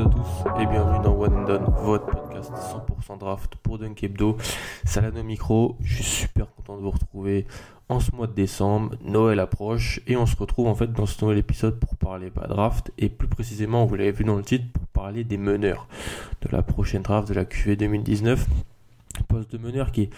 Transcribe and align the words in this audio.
À 0.00 0.04
tous 0.04 0.60
et 0.60 0.66
bienvenue 0.66 1.02
dans 1.02 1.18
One 1.18 1.38
and 1.38 1.44
Done, 1.44 1.74
votre 1.82 2.06
podcast 2.06 2.52
100% 2.52 3.18
draft 3.18 3.56
pour 3.56 3.78
Dunk 3.78 4.04
Hebdo. 4.04 4.36
Salano 4.84 5.24
Micro, 5.24 5.76
je 5.80 5.94
suis 5.94 6.04
super 6.04 6.46
content 6.54 6.76
de 6.76 6.82
vous 6.82 6.90
retrouver 6.90 7.46
en 7.88 7.98
ce 7.98 8.14
mois 8.14 8.28
de 8.28 8.32
décembre, 8.32 8.94
Noël 9.02 9.40
approche 9.40 10.00
et 10.06 10.16
on 10.16 10.24
se 10.24 10.36
retrouve 10.36 10.68
en 10.68 10.76
fait 10.76 10.92
dans 10.92 11.06
ce 11.06 11.24
nouvel 11.24 11.38
épisode 11.38 11.80
pour 11.80 11.96
parler 11.96 12.30
pas 12.30 12.46
draft 12.46 12.92
et 12.96 13.08
plus 13.08 13.26
précisément, 13.26 13.86
vous 13.86 13.96
l'avez 13.96 14.12
vu 14.12 14.22
dans 14.22 14.36
le 14.36 14.44
titre, 14.44 14.66
pour 14.72 14.86
parler 14.86 15.24
des 15.24 15.38
meneurs 15.38 15.88
de 16.42 16.48
la 16.52 16.62
prochaine 16.62 17.02
draft 17.02 17.26
de 17.26 17.34
la 17.34 17.44
QV 17.44 17.74
2019. 17.74 18.46
Poste 19.26 19.50
de 19.50 19.58
meneur 19.58 19.90
qui 19.90 20.02
est 20.02 20.10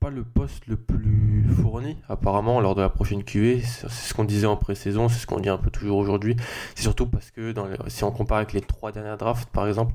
pas 0.00 0.10
le 0.10 0.22
poste 0.24 0.66
le 0.66 0.76
plus 0.76 1.44
fourni 1.60 1.96
apparemment 2.08 2.60
lors 2.60 2.74
de 2.74 2.80
la 2.82 2.88
prochaine 2.88 3.24
QV. 3.24 3.60
C'est 3.62 3.88
ce 3.88 4.14
qu'on 4.14 4.24
disait 4.24 4.46
en 4.46 4.56
pré-saison, 4.56 5.08
c'est 5.08 5.18
ce 5.18 5.26
qu'on 5.26 5.40
dit 5.40 5.48
un 5.48 5.58
peu 5.58 5.70
toujours 5.70 5.98
aujourd'hui. 5.98 6.36
C'est 6.74 6.82
surtout 6.82 7.06
parce 7.06 7.30
que 7.30 7.54
si 7.88 8.04
on 8.04 8.10
compare 8.12 8.38
avec 8.38 8.52
les 8.52 8.60
trois 8.60 8.92
dernières 8.92 9.18
drafts 9.18 9.48
par 9.50 9.66
exemple, 9.66 9.94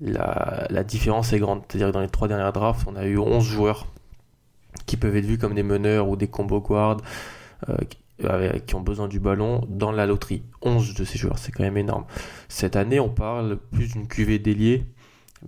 la, 0.00 0.66
la 0.70 0.84
différence 0.84 1.32
est 1.32 1.38
grande. 1.38 1.62
C'est-à-dire 1.68 1.88
que 1.88 1.92
dans 1.92 2.00
les 2.00 2.08
trois 2.08 2.28
dernières 2.28 2.52
drafts, 2.52 2.86
on 2.88 2.96
a 2.96 3.04
eu 3.06 3.18
11 3.18 3.44
joueurs 3.44 3.86
qui 4.86 4.96
peuvent 4.96 5.16
être 5.16 5.24
vus 5.26 5.38
comme 5.38 5.54
des 5.54 5.62
meneurs 5.62 6.08
ou 6.08 6.16
des 6.16 6.28
combo 6.28 6.60
guards 6.60 6.98
euh, 7.68 7.76
qui, 7.88 7.98
avec- 8.26 8.66
qui 8.66 8.74
ont 8.74 8.80
besoin 8.80 9.08
du 9.08 9.20
ballon 9.20 9.64
dans 9.68 9.92
la 9.92 10.06
loterie. 10.06 10.42
11 10.62 10.94
de 10.94 11.04
ces 11.04 11.18
joueurs, 11.18 11.38
c'est 11.38 11.52
quand 11.52 11.62
même 11.62 11.76
énorme. 11.76 12.04
Cette 12.48 12.76
année, 12.76 13.00
on 13.00 13.08
parle 13.10 13.58
plus 13.70 13.92
d'une 13.92 14.06
QV 14.08 14.38
déliée, 14.38 14.84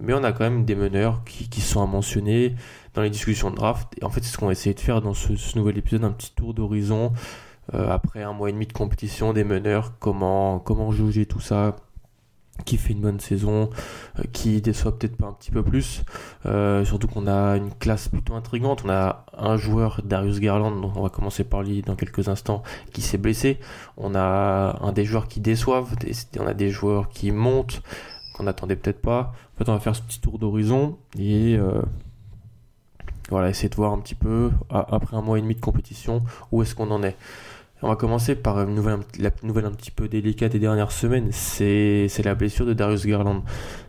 mais 0.00 0.14
on 0.14 0.24
a 0.24 0.32
quand 0.32 0.44
même 0.44 0.64
des 0.64 0.74
meneurs 0.74 1.24
qui, 1.24 1.48
qui 1.48 1.60
sont 1.60 1.82
à 1.82 1.86
mentionner 1.86 2.54
dans 2.94 3.02
les 3.02 3.10
discussions 3.10 3.50
de 3.50 3.56
draft. 3.56 3.88
Et 4.00 4.04
en 4.04 4.10
fait, 4.10 4.22
c'est 4.22 4.32
ce 4.32 4.38
qu'on 4.38 4.46
va 4.46 4.52
essayer 4.52 4.74
de 4.74 4.80
faire 4.80 5.00
dans 5.02 5.14
ce, 5.14 5.36
ce 5.36 5.58
nouvel 5.58 5.78
épisode, 5.78 6.04
un 6.04 6.12
petit 6.12 6.32
tour 6.34 6.54
d'horizon. 6.54 7.12
euh, 7.72 7.90
après 7.90 8.22
un 8.22 8.32
mois 8.32 8.48
et 8.50 8.52
demi 8.52 8.66
de 8.66 8.72
compétition, 8.72 9.32
des 9.32 9.44
meneurs, 9.44 9.92
comment, 9.98 10.58
comment 10.58 10.90
juger 10.92 11.26
tout 11.26 11.40
ça, 11.40 11.76
qui 12.64 12.76
fait 12.76 12.92
une 12.92 13.00
bonne 13.00 13.20
saison, 13.20 13.70
euh, 14.18 14.22
qui 14.32 14.60
déçoit 14.60 14.96
peut-être 14.96 15.16
pas 15.16 15.26
un 15.26 15.32
petit 15.32 15.50
peu 15.50 15.62
plus. 15.62 16.02
Euh, 16.46 16.84
surtout 16.84 17.08
qu'on 17.08 17.26
a 17.26 17.56
une 17.56 17.72
classe 17.74 18.08
plutôt 18.08 18.34
intrigante. 18.34 18.82
On 18.84 18.90
a 18.90 19.24
un 19.36 19.56
joueur, 19.56 20.00
Darius 20.04 20.40
Garland, 20.40 20.80
dont 20.80 20.92
on 20.94 21.02
va 21.02 21.08
commencer 21.08 21.44
par 21.44 21.62
lui 21.62 21.82
dans 21.82 21.96
quelques 21.96 22.28
instants, 22.28 22.62
qui 22.92 23.00
s'est 23.00 23.18
blessé. 23.18 23.58
On 23.96 24.14
a 24.14 24.78
un 24.82 24.92
des 24.92 25.04
joueurs 25.04 25.26
qui 25.28 25.40
déçoivent, 25.40 25.94
on 26.38 26.46
a 26.46 26.54
des 26.54 26.70
joueurs 26.70 27.08
qui 27.08 27.32
montent, 27.32 27.82
qu'on 28.34 28.44
n'attendait 28.44 28.76
peut-être 28.76 29.00
pas. 29.00 29.32
En 29.54 29.58
fait, 29.58 29.68
on 29.70 29.72
va 29.72 29.80
faire 29.80 29.96
ce 29.96 30.02
petit 30.02 30.20
tour 30.20 30.38
d'horizon 30.38 30.98
et 31.18 31.56
euh, 31.56 31.80
voilà, 33.30 33.48
essayer 33.48 33.68
de 33.68 33.74
voir 33.74 33.92
un 33.92 33.98
petit 33.98 34.14
peu, 34.14 34.50
après 34.68 35.16
un 35.16 35.22
mois 35.22 35.38
et 35.38 35.42
demi 35.42 35.54
de 35.54 35.60
compétition, 35.60 36.22
où 36.52 36.62
est-ce 36.62 36.74
qu'on 36.74 36.90
en 36.90 37.02
est. 37.02 37.16
On 37.82 37.88
va 37.88 37.96
commencer 37.96 38.34
par 38.34 38.56
la 38.56 38.64
nouvelle 38.64 39.66
un 39.66 39.70
petit 39.72 39.90
peu 39.90 40.08
délicate 40.08 40.52
des 40.52 40.58
dernières 40.58 40.92
semaines, 40.92 41.28
c'est 41.32 42.08
la 42.24 42.34
blessure 42.34 42.66
de 42.66 42.72
Darius 42.72 43.06
Garland. 43.06 43.42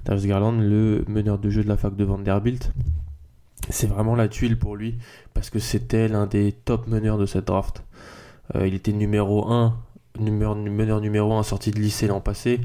Darius 0.05 0.25
Garland, 0.25 0.59
le 0.59 1.05
meneur 1.07 1.37
de 1.37 1.49
jeu 1.49 1.63
de 1.63 1.69
la 1.69 1.77
fac 1.77 1.95
de 1.95 2.03
Vanderbilt, 2.03 2.71
c'est 3.69 3.87
vraiment 3.87 4.15
la 4.15 4.27
tuile 4.27 4.57
pour 4.57 4.75
lui, 4.75 4.97
parce 5.33 5.49
que 5.49 5.59
c'était 5.59 6.07
l'un 6.07 6.27
des 6.27 6.51
top 6.51 6.87
meneurs 6.87 7.17
de 7.17 7.25
cette 7.25 7.45
draft. 7.45 7.83
Euh, 8.55 8.67
il 8.67 8.73
était 8.73 8.91
numéro 8.91 9.51
1, 9.51 9.77
numéro, 10.19 10.55
meneur 10.55 11.01
numéro 11.01 11.33
1 11.33 11.43
sorti 11.43 11.71
de 11.71 11.79
lycée 11.79 12.07
l'an 12.07 12.21
passé, 12.21 12.61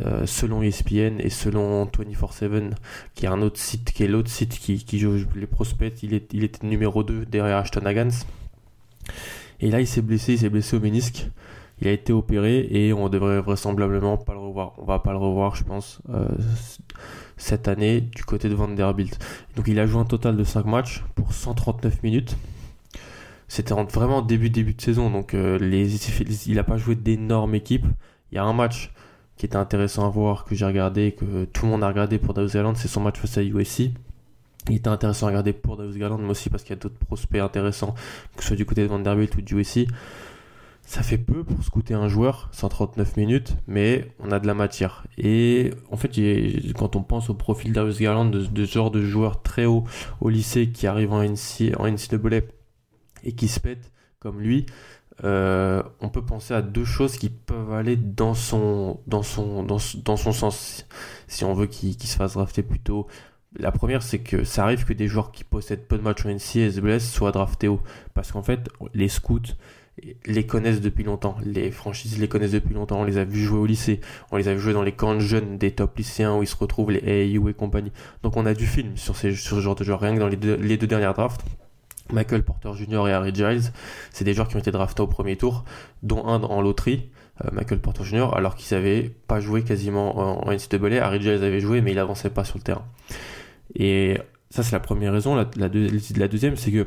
euh, 0.00 0.24
selon 0.26 0.62
ESPN 0.62 1.18
et 1.20 1.30
selon 1.30 1.84
24-7, 1.86 2.72
qui 3.14 3.26
est 3.26 3.28
un 3.28 3.42
autre 3.42 3.58
site, 3.58 3.92
qui 3.92 4.04
est 4.04 4.08
l'autre 4.08 4.30
site 4.30 4.58
qui, 4.58 4.84
qui 4.84 4.98
joue 4.98 5.16
les 5.34 5.46
prospects, 5.46 6.02
il, 6.02 6.14
est, 6.14 6.32
il 6.32 6.44
était 6.44 6.66
numéro 6.66 7.02
2 7.02 7.26
derrière 7.26 7.56
Ashton 7.58 7.84
Hagans. 7.84 8.10
Et 9.60 9.70
là, 9.70 9.80
il 9.80 9.86
s'est 9.86 10.02
blessé, 10.02 10.32
il 10.34 10.38
s'est 10.38 10.48
blessé 10.48 10.76
au 10.76 10.80
ménisque. 10.80 11.28
Il 11.82 11.88
a 11.88 11.92
été 11.92 12.12
opéré 12.12 12.66
et 12.70 12.92
on 12.92 13.08
devrait 13.08 13.40
vraisemblablement 13.40 14.16
pas 14.18 14.34
le 14.34 14.38
revoir. 14.38 14.72
On 14.78 14.84
va 14.84 14.98
pas 14.98 15.12
le 15.12 15.18
revoir, 15.18 15.56
je 15.56 15.64
pense, 15.64 16.00
euh, 16.10 16.28
cette 17.38 17.68
année 17.68 18.02
du 18.02 18.22
côté 18.24 18.48
de 18.50 18.54
Vanderbilt. 18.54 19.18
Donc 19.56 19.66
il 19.66 19.78
a 19.80 19.86
joué 19.86 20.00
un 20.00 20.04
total 20.04 20.36
de 20.36 20.44
5 20.44 20.66
matchs 20.66 21.02
pour 21.14 21.32
139 21.32 22.02
minutes. 22.02 22.36
C'était 23.48 23.72
en- 23.72 23.84
vraiment 23.84 24.20
début 24.22 24.50
début 24.50 24.74
de 24.74 24.80
saison, 24.80 25.10
donc 25.10 25.34
euh, 25.34 25.58
il 26.46 26.58
a 26.58 26.64
pas 26.64 26.76
joué 26.76 26.94
d'énormes 26.94 27.54
équipes. 27.54 27.86
Il 28.30 28.36
y 28.36 28.38
a 28.38 28.44
un 28.44 28.52
match 28.52 28.92
qui 29.40 29.46
était 29.46 29.56
intéressant 29.56 30.04
à 30.04 30.10
voir, 30.10 30.44
que 30.44 30.54
j'ai 30.54 30.66
regardé, 30.66 31.12
que 31.12 31.46
tout 31.46 31.64
le 31.64 31.70
monde 31.70 31.82
a 31.82 31.88
regardé 31.88 32.18
pour 32.18 32.34
Darius 32.34 32.52
Garland, 32.52 32.74
c'est 32.74 32.88
son 32.88 33.00
match 33.00 33.18
face 33.18 33.38
à 33.38 33.42
USC. 33.42 33.90
Il 34.68 34.76
était 34.76 34.88
intéressant 34.88 35.24
à 35.24 35.30
regarder 35.30 35.54
pour 35.54 35.78
Darius 35.78 35.96
Garland, 35.96 36.18
mais 36.18 36.28
aussi 36.28 36.50
parce 36.50 36.62
qu'il 36.62 36.76
y 36.76 36.78
a 36.78 36.82
d'autres 36.82 36.98
prospects 36.98 37.40
intéressants, 37.40 37.94
que 38.36 38.42
ce 38.42 38.48
soit 38.48 38.56
du 38.56 38.66
côté 38.66 38.82
de 38.82 38.88
Vanderbilt 38.88 39.34
ou 39.36 39.40
du 39.40 39.58
USC. 39.58 39.86
Ça 40.82 41.02
fait 41.02 41.16
peu 41.16 41.42
pour 41.42 41.64
scouter 41.64 41.94
un 41.94 42.06
joueur, 42.06 42.50
139 42.52 43.16
minutes, 43.16 43.56
mais 43.66 44.12
on 44.18 44.30
a 44.30 44.40
de 44.40 44.46
la 44.46 44.52
matière. 44.52 45.06
Et 45.16 45.70
en 45.90 45.96
fait, 45.96 46.10
quand 46.76 46.94
on 46.94 47.02
pense 47.02 47.30
au 47.30 47.34
profil 47.34 47.72
Darius 47.72 47.98
Garland, 47.98 48.26
de, 48.26 48.44
de 48.44 48.66
ce 48.66 48.74
genre 48.74 48.90
de 48.90 49.00
joueur 49.00 49.40
très 49.42 49.64
haut 49.64 49.84
au 50.20 50.28
lycée 50.28 50.68
qui 50.68 50.86
arrive 50.86 51.14
en, 51.14 51.22
NC, 51.22 51.72
en 51.78 51.90
NCAA 51.90 52.42
et 53.24 53.32
qui 53.32 53.48
se 53.48 53.58
pète 53.58 53.90
comme 54.18 54.38
lui, 54.38 54.66
euh, 55.24 55.82
on 56.00 56.08
peut 56.08 56.24
penser 56.24 56.54
à 56.54 56.62
deux 56.62 56.84
choses 56.84 57.16
qui 57.16 57.28
peuvent 57.28 57.72
aller 57.72 57.96
dans 57.96 58.34
son, 58.34 59.00
dans 59.06 59.22
son, 59.22 59.62
dans, 59.62 59.78
dans 60.04 60.16
son 60.16 60.32
sens, 60.32 60.86
si 61.28 61.44
on 61.44 61.54
veut 61.54 61.66
qu'il 61.66 61.94
se 62.00 62.16
fasse 62.16 62.34
drafter 62.34 62.62
plus 62.62 62.80
tôt. 62.80 63.06
La 63.58 63.72
première, 63.72 64.02
c'est 64.02 64.20
que 64.20 64.44
ça 64.44 64.62
arrive 64.62 64.84
que 64.84 64.92
des 64.92 65.08
joueurs 65.08 65.32
qui 65.32 65.42
possèdent 65.44 65.86
peu 65.86 65.98
de 65.98 66.02
matchs 66.02 66.24
en 66.24 66.30
NCAA 66.30 66.66
et 66.66 66.70
se 66.70 66.80
blessent 66.80 67.10
soient 67.10 67.32
draftés 67.32 67.68
haut. 67.68 67.80
Parce 68.14 68.30
qu'en 68.30 68.42
fait, 68.42 68.68
les 68.94 69.08
scouts 69.08 69.40
les 70.24 70.46
connaissent 70.46 70.80
depuis 70.80 71.04
longtemps. 71.04 71.36
Les 71.44 71.70
franchises 71.70 72.18
les 72.18 72.28
connaissent 72.28 72.52
depuis 72.52 72.74
longtemps. 72.74 73.00
On 73.00 73.04
les 73.04 73.18
a 73.18 73.24
vus 73.24 73.42
jouer 73.42 73.58
au 73.58 73.66
lycée. 73.66 74.00
On 74.30 74.36
les 74.36 74.48
a 74.48 74.54
vus 74.54 74.60
jouer 74.60 74.72
dans 74.72 74.82
les 74.82 74.92
camps 74.92 75.14
de 75.14 75.20
jeunes 75.20 75.58
des 75.58 75.72
top 75.72 75.96
lycéens 75.98 76.36
où 76.36 76.42
ils 76.42 76.46
se 76.46 76.56
retrouvent, 76.56 76.90
les 76.90 77.36
AAU 77.36 77.48
et 77.48 77.54
compagnie. 77.54 77.92
Donc 78.22 78.36
on 78.36 78.46
a 78.46 78.54
du 78.54 78.66
film 78.66 78.96
sur, 78.96 79.16
ces, 79.16 79.34
sur 79.34 79.56
ce 79.56 79.60
genre 79.60 79.74
de 79.74 79.84
joueurs. 79.84 80.00
Rien 80.00 80.14
que 80.14 80.20
dans 80.20 80.28
les 80.28 80.36
deux, 80.36 80.54
les 80.54 80.76
deux 80.76 80.86
dernières 80.86 81.14
drafts, 81.14 81.44
Michael 82.12 82.42
Porter 82.42 82.72
Jr. 82.74 83.08
et 83.08 83.12
Harry 83.12 83.34
Giles, 83.34 83.72
c'est 84.10 84.24
des 84.24 84.34
joueurs 84.34 84.48
qui 84.48 84.56
ont 84.56 84.60
été 84.60 84.70
draftés 84.70 85.02
au 85.02 85.06
premier 85.06 85.36
tour, 85.36 85.64
dont 86.02 86.26
un 86.26 86.42
en 86.42 86.60
loterie, 86.60 87.10
euh, 87.44 87.48
Michael 87.52 87.80
Porter 87.80 88.04
Jr., 88.04 88.28
alors 88.34 88.54
qu'ils 88.54 88.76
n'avaient 88.76 89.10
pas 89.26 89.40
joué 89.40 89.62
quasiment 89.62 90.46
en, 90.46 90.52
NCAA. 90.52 91.04
Harry 91.04 91.20
Giles 91.20 91.44
avait 91.44 91.60
joué, 91.60 91.80
mais 91.80 91.92
il 91.92 91.98
avançait 91.98 92.30
pas 92.30 92.44
sur 92.44 92.58
le 92.58 92.62
terrain. 92.62 92.84
Et 93.74 94.18
ça, 94.50 94.62
c'est 94.62 94.72
la 94.72 94.80
première 94.80 95.12
raison. 95.12 95.36
La 95.56 95.68
deuxième, 95.68 96.56
c'est 96.56 96.72
que 96.72 96.86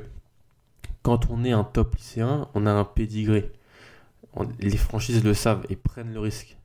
quand 1.01 1.29
on 1.29 1.44
est 1.44 1.51
un 1.51 1.63
top 1.63 1.95
lycéen, 1.95 2.47
on 2.55 2.66
a 2.66 2.72
un 2.72 2.85
pédigré. 2.85 3.51
Les 4.59 4.77
franchises 4.77 5.23
le 5.23 5.33
savent 5.33 5.63
et 5.69 5.75
prennent 5.75 6.13
le 6.13 6.19
risque. 6.19 6.57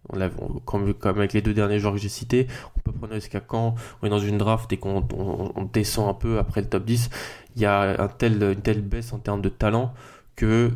Comme, 0.65 0.95
avec 1.05 1.33
les 1.35 1.43
deux 1.43 1.53
derniers 1.53 1.79
joueurs 1.79 1.93
que 1.95 2.01
j'ai 2.01 2.09
cités, 2.09 2.47
on 2.77 2.81
peut 2.81 2.93
prendre 2.93 3.09
le 3.09 3.15
risque 3.17 3.35
à 3.35 3.41
quand 3.41 3.75
on 4.01 4.07
est 4.07 4.11
dans 4.11 4.19
une 4.19 4.39
draft 4.39 4.73
et 4.73 4.79
qu'on 4.79 5.07
on- 5.13 5.53
on 5.55 5.65
descend 5.65 6.09
un 6.09 6.15
peu 6.15 6.39
après 6.39 6.63
le 6.63 6.69
top 6.69 6.85
10. 6.87 7.11
Il 7.57 7.63
y 7.63 7.67
a 7.67 7.99
une 8.23 8.57
telle 8.63 8.81
baisse 8.81 9.13
en 9.13 9.19
termes 9.19 9.43
de 9.43 9.51
talent 9.51 9.93
que 10.35 10.71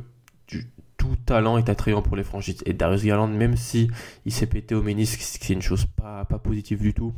tout 0.98 1.16
talent 1.26 1.56
est 1.58 1.68
attrayant 1.68 2.02
pour 2.02 2.16
les 2.16 2.22
franchises. 2.24 2.62
Et 2.66 2.74
Darius 2.74 3.04
Garland, 3.04 3.28
même 3.28 3.56
si 3.56 3.90
il 4.26 4.32
s'est 4.32 4.46
pété 4.46 4.74
au 4.74 4.82
ménisque, 4.82 5.20
c'est 5.22 5.52
une 5.52 5.62
chose 5.62 5.86
pas 5.96 6.24
positive 6.24 6.80
du 6.80 6.92
tout. 6.94 7.12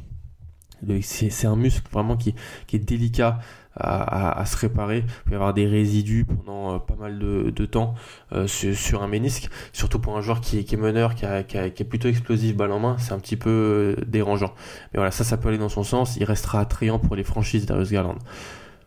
C'est 1.03 1.47
un 1.47 1.57
muscle 1.57 1.89
vraiment 1.91 2.17
qui, 2.17 2.35
est 2.73 2.79
délicat 2.79 3.39
à, 3.77 4.45
se 4.47 4.57
réparer. 4.57 4.99
Il 4.99 5.25
peut 5.25 5.33
y 5.33 5.35
avoir 5.35 5.55
des 5.55 5.67
résidus 5.67 6.25
pendant 6.25 6.75
euh, 6.75 6.79
pas 6.79 6.95
mal 6.95 7.19
de, 7.19 7.67
temps 7.67 7.95
euh, 8.33 8.47
sur, 8.47 9.03
un 9.03 9.09
ménisque, 9.09 9.49
surtout 9.73 9.99
pour 9.99 10.17
un 10.17 10.21
joueur 10.21 10.41
qui, 10.41 10.59
est- 10.59 10.77
meneur, 10.77 11.15
qui, 11.15 11.25
est 11.25 11.89
plutôt 11.89 12.09
explosif 12.09 12.57
balle 12.57 12.73
en 12.73 12.81
main, 12.81 12.97
c'est 12.99 13.13
un 13.13 13.19
petit 13.19 13.37
peu 13.37 13.97
euh, 13.99 14.05
dérangeant. 14.07 14.55
Mais 14.93 14.99
voilà, 14.99 15.11
ça, 15.11 15.25
ça 15.25 15.37
peut 15.37 15.49
aller 15.49 15.59
dans 15.59 15.69
son 15.69 15.83
sens. 15.83 16.17
Il 16.17 16.25
restera 16.25 16.61
attrayant 16.61 16.99
pour 16.99 17.17
les 17.17 17.25
franchises 17.25 17.67
Darius 17.67 17.91
Garland. 17.91 18.19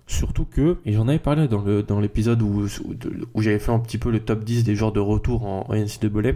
Surtout 0.05 0.45
que, 0.45 0.77
et 0.85 0.93
j'en 0.93 1.09
avais 1.09 1.19
parlé 1.19 1.49
dans 1.49 1.99
l'épisode 1.99 2.41
où 2.41 2.67
j'avais 3.41 3.59
fait 3.59 3.73
un 3.73 3.79
petit 3.79 3.97
peu 3.97 4.09
le 4.09 4.21
top 4.21 4.45
10 4.45 4.63
des 4.63 4.73
joueurs 4.73 4.93
de 4.93 5.01
retour 5.01 5.45
en, 5.45 5.65
en 5.67 5.75
NCAA 5.75 6.31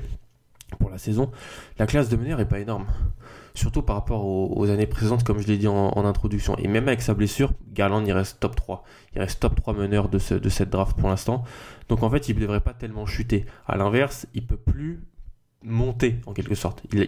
pour 0.78 0.90
la 0.90 0.98
saison, 0.98 1.32
la 1.80 1.86
classe 1.86 2.10
de 2.10 2.18
meneur 2.18 2.40
est 2.40 2.48
pas 2.48 2.60
énorme. 2.60 2.86
Surtout 3.54 3.82
par 3.82 3.96
rapport 3.96 4.26
aux, 4.26 4.70
années 4.70 4.88
précédentes, 4.88 5.24
comme 5.24 5.40
je 5.40 5.48
l'ai 5.48 5.58
dit 5.58 5.68
en, 5.68 6.06
introduction. 6.06 6.56
Et 6.58 6.68
même 6.68 6.88
avec 6.88 7.02
sa 7.02 7.14
blessure, 7.14 7.54
Garland, 7.74 8.04
il 8.06 8.12
reste 8.12 8.40
top 8.40 8.56
3. 8.56 8.84
Il 9.16 9.22
reste 9.22 9.40
top 9.40 9.56
3 9.56 9.74
meneur 9.74 10.10
de, 10.10 10.20
cette 10.20 10.70
draft 10.70 10.98
pour 10.98 11.10
l'instant. 11.10 11.44
Donc 11.90 12.04
en 12.04 12.10
fait, 12.10 12.30
il 12.30 12.36
ne 12.36 12.42
devrait 12.42 12.62
pas 12.62 12.74
tellement 12.74 13.06
chuter. 13.06 13.46
À 13.68 13.78
l'inverse, 13.78 14.28
il 14.34 14.46
peut 14.46 14.58
plus 14.58 15.02
monter 15.64 16.16
en 16.26 16.34
quelque 16.34 16.56
sorte. 16.56 16.84
Il, 16.92 17.06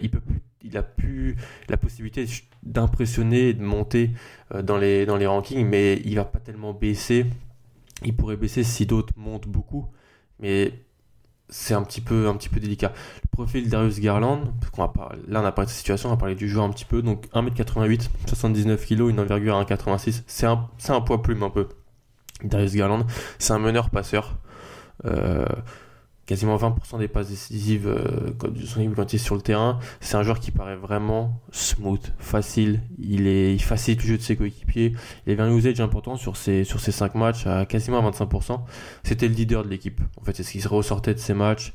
il 0.62 0.76
a 0.76 0.82
plus 0.82 1.36
la 1.68 1.76
possibilité 1.76 2.26
d'impressionner, 2.62 3.52
de 3.52 3.62
monter 3.62 4.10
euh, 4.54 4.62
dans 4.62 4.78
les 4.78 5.06
dans 5.06 5.16
les 5.16 5.26
rankings, 5.26 5.66
mais 5.66 6.00
il 6.04 6.16
va 6.16 6.24
pas 6.24 6.40
tellement 6.40 6.72
baisser. 6.72 7.26
Il 8.04 8.16
pourrait 8.16 8.36
baisser 8.36 8.64
si 8.64 8.86
d'autres 8.86 9.12
montent 9.16 9.48
beaucoup, 9.48 9.86
mais 10.40 10.72
c'est 11.48 11.74
un 11.74 11.82
petit 11.82 12.00
peu 12.00 12.28
un 12.28 12.34
petit 12.36 12.48
peu 12.48 12.60
délicat. 12.60 12.92
Le 13.22 13.28
profil 13.30 13.68
Darius 13.68 14.00
Garland, 14.00 14.52
parce 14.60 14.70
qu'on 14.70 14.82
va 14.82 14.92
là 15.28 15.40
on 15.42 15.44
a 15.44 15.52
parlé 15.52 15.66
de 15.66 15.70
cette 15.70 15.78
situation, 15.78 16.08
on 16.08 16.12
va 16.12 16.18
parler 16.18 16.34
du 16.34 16.48
joueur 16.48 16.64
un 16.64 16.70
petit 16.70 16.84
peu. 16.84 17.02
Donc 17.02 17.26
1m88, 17.34 18.08
79 18.26 18.86
kg, 18.86 19.08
une 19.08 19.20
envergure 19.20 19.56
à 19.56 19.64
1,86. 19.64 20.22
C'est 20.26 20.46
un 20.46 20.68
un 20.88 21.00
poids 21.00 21.22
plume 21.22 21.42
un 21.42 21.50
peu. 21.50 21.68
Darius 22.42 22.74
Garland, 22.74 23.06
c'est 23.38 23.52
un 23.52 23.58
meneur 23.58 23.90
passeur. 23.90 24.36
Euh, 25.04 25.44
quasiment 26.26 26.56
20% 26.56 26.98
des 26.98 27.08
passes 27.08 27.28
décisives 27.28 27.86
euh, 27.86 28.32
quand 28.38 28.48
il 29.12 29.16
est 29.16 29.18
sur 29.18 29.34
le 29.34 29.40
terrain. 29.40 29.78
C'est 30.00 30.16
un 30.16 30.22
joueur 30.22 30.40
qui 30.40 30.50
paraît 30.50 30.76
vraiment 30.76 31.40
smooth, 31.52 32.12
facile. 32.18 32.82
Il, 32.98 33.26
est, 33.26 33.54
il 33.54 33.62
facilite 33.62 34.02
le 34.02 34.08
jeu 34.08 34.16
de 34.16 34.22
ses 34.22 34.36
coéquipiers. 34.36 34.94
Il 35.26 35.32
avait 35.32 35.42
un 35.42 35.54
usage 35.54 35.80
important 35.80 36.16
sur 36.16 36.36
ses, 36.36 36.64
sur 36.64 36.80
ses 36.80 36.92
5 36.92 37.14
matchs 37.14 37.46
à 37.46 37.66
quasiment 37.66 38.08
25%. 38.10 38.60
C'était 39.02 39.28
le 39.28 39.34
leader 39.34 39.64
de 39.64 39.68
l'équipe. 39.68 40.00
En 40.20 40.24
fait, 40.24 40.34
c'est 40.34 40.42
ce 40.42 40.52
qui 40.52 40.66
ressortait 40.66 41.14
de 41.14 41.18
ses 41.18 41.34
matchs. 41.34 41.72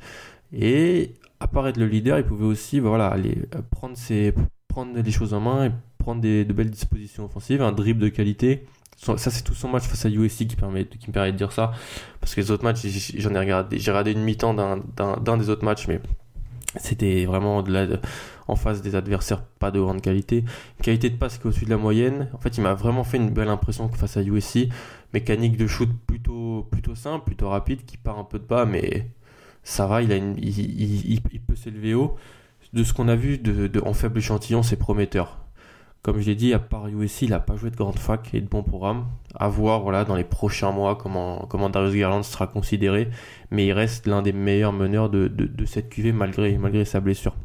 Et 0.51 1.13
apparaître 1.39 1.79
le 1.79 1.85
leader, 1.85 2.17
il 2.17 2.25
pouvait 2.25 2.45
aussi 2.45 2.81
bah, 2.81 2.89
voilà, 2.89 3.07
aller 3.07 3.37
prendre, 3.69 3.95
prendre 4.67 4.99
les 4.99 5.11
choses 5.11 5.33
en 5.33 5.39
main 5.39 5.65
et 5.65 5.71
prendre 5.99 6.21
des, 6.21 6.45
de 6.45 6.53
belles 6.53 6.71
dispositions 6.71 7.25
offensives, 7.25 7.61
un 7.61 7.71
dribble 7.71 7.99
de 7.99 8.09
qualité 8.09 8.65
ça, 8.97 9.17
c'est 9.17 9.43
tout 9.43 9.53
son 9.53 9.69
match 9.69 9.83
face 9.83 10.05
à 10.05 10.09
USC 10.09 10.47
qui, 10.47 10.55
permet, 10.55 10.81
me 11.07 11.11
permet 11.11 11.31
de 11.31 11.37
dire 11.37 11.51
ça. 11.51 11.71
Parce 12.19 12.35
que 12.35 12.41
les 12.41 12.51
autres 12.51 12.63
matchs, 12.63 12.85
j'en 13.17 13.33
ai 13.33 13.39
regardé, 13.39 13.79
j'ai 13.79 13.91
regardé 13.91 14.11
une 14.11 14.23
mi-temps 14.23 14.53
d'un 14.53 15.37
des 15.37 15.49
autres 15.49 15.63
matchs, 15.63 15.87
mais 15.87 16.01
c'était 16.77 17.25
vraiment 17.25 17.63
en 18.47 18.55
face 18.55 18.81
des 18.81 18.95
adversaires 18.95 19.41
pas 19.43 19.71
de 19.71 19.79
grande 19.79 20.01
qualité. 20.01 20.43
Qualité 20.81 21.09
de 21.09 21.15
passe 21.15 21.37
qui 21.37 21.43
est 21.43 21.47
au-dessus 21.47 21.65
de 21.65 21.69
la 21.69 21.77
moyenne. 21.77 22.29
En 22.33 22.37
fait, 22.39 22.57
il 22.57 22.61
m'a 22.61 22.73
vraiment 22.73 23.03
fait 23.03 23.17
une 23.17 23.29
belle 23.31 23.49
impression 23.49 23.89
face 23.89 24.17
à 24.17 24.21
USC. 24.21 24.69
Mécanique 25.13 25.57
de 25.57 25.65
shoot 25.65 25.89
plutôt, 26.05 26.67
simple, 26.95 27.25
plutôt 27.25 27.49
rapide, 27.49 27.85
qui 27.85 27.97
part 27.97 28.19
un 28.19 28.23
peu 28.23 28.37
de 28.37 28.45
bas, 28.45 28.65
mais 28.65 29.07
ça 29.63 29.87
va, 29.87 30.01
il, 30.01 31.21
peut 31.47 31.55
s'élever 31.55 31.93
haut. 31.93 32.15
De 32.73 32.83
ce 32.83 32.93
qu'on 32.93 33.07
a 33.07 33.15
vu 33.15 33.37
de, 33.37 33.81
en 33.83 33.93
faible 33.93 34.19
échantillon, 34.19 34.61
c'est 34.61 34.75
prometteur. 34.75 35.39
Comme 36.01 36.19
je 36.21 36.27
l'ai 36.27 36.35
dit, 36.35 36.53
à 36.53 36.59
part 36.59 36.87
USC, 36.87 37.23
il 37.23 37.31
n'a 37.31 37.39
pas 37.39 37.57
joué 37.57 37.71
de 37.71 37.75
grande 37.75 37.99
fac 37.99 38.33
et 38.33 38.39
de 38.39 38.47
bons 38.47 38.63
programmes. 38.63 39.05
À 39.35 39.49
voir 39.49 39.81
voilà, 39.81 40.05
dans 40.05 40.15
les 40.15 40.23
prochains 40.23 40.71
mois 40.71 40.95
comment, 40.95 41.45
comment 41.49 41.69
Darius 41.69 41.95
Garland 41.95 42.23
sera 42.23 42.47
considéré. 42.47 43.09
Mais 43.51 43.67
il 43.67 43.73
reste 43.73 44.07
l'un 44.07 44.21
des 44.21 44.31
meilleurs 44.31 44.73
meneurs 44.73 45.09
de, 45.09 45.29
cette 45.65 45.89
QV 45.89 46.13
malgré, 46.13 46.85
sa 46.85 47.01
blessure. 47.01 47.35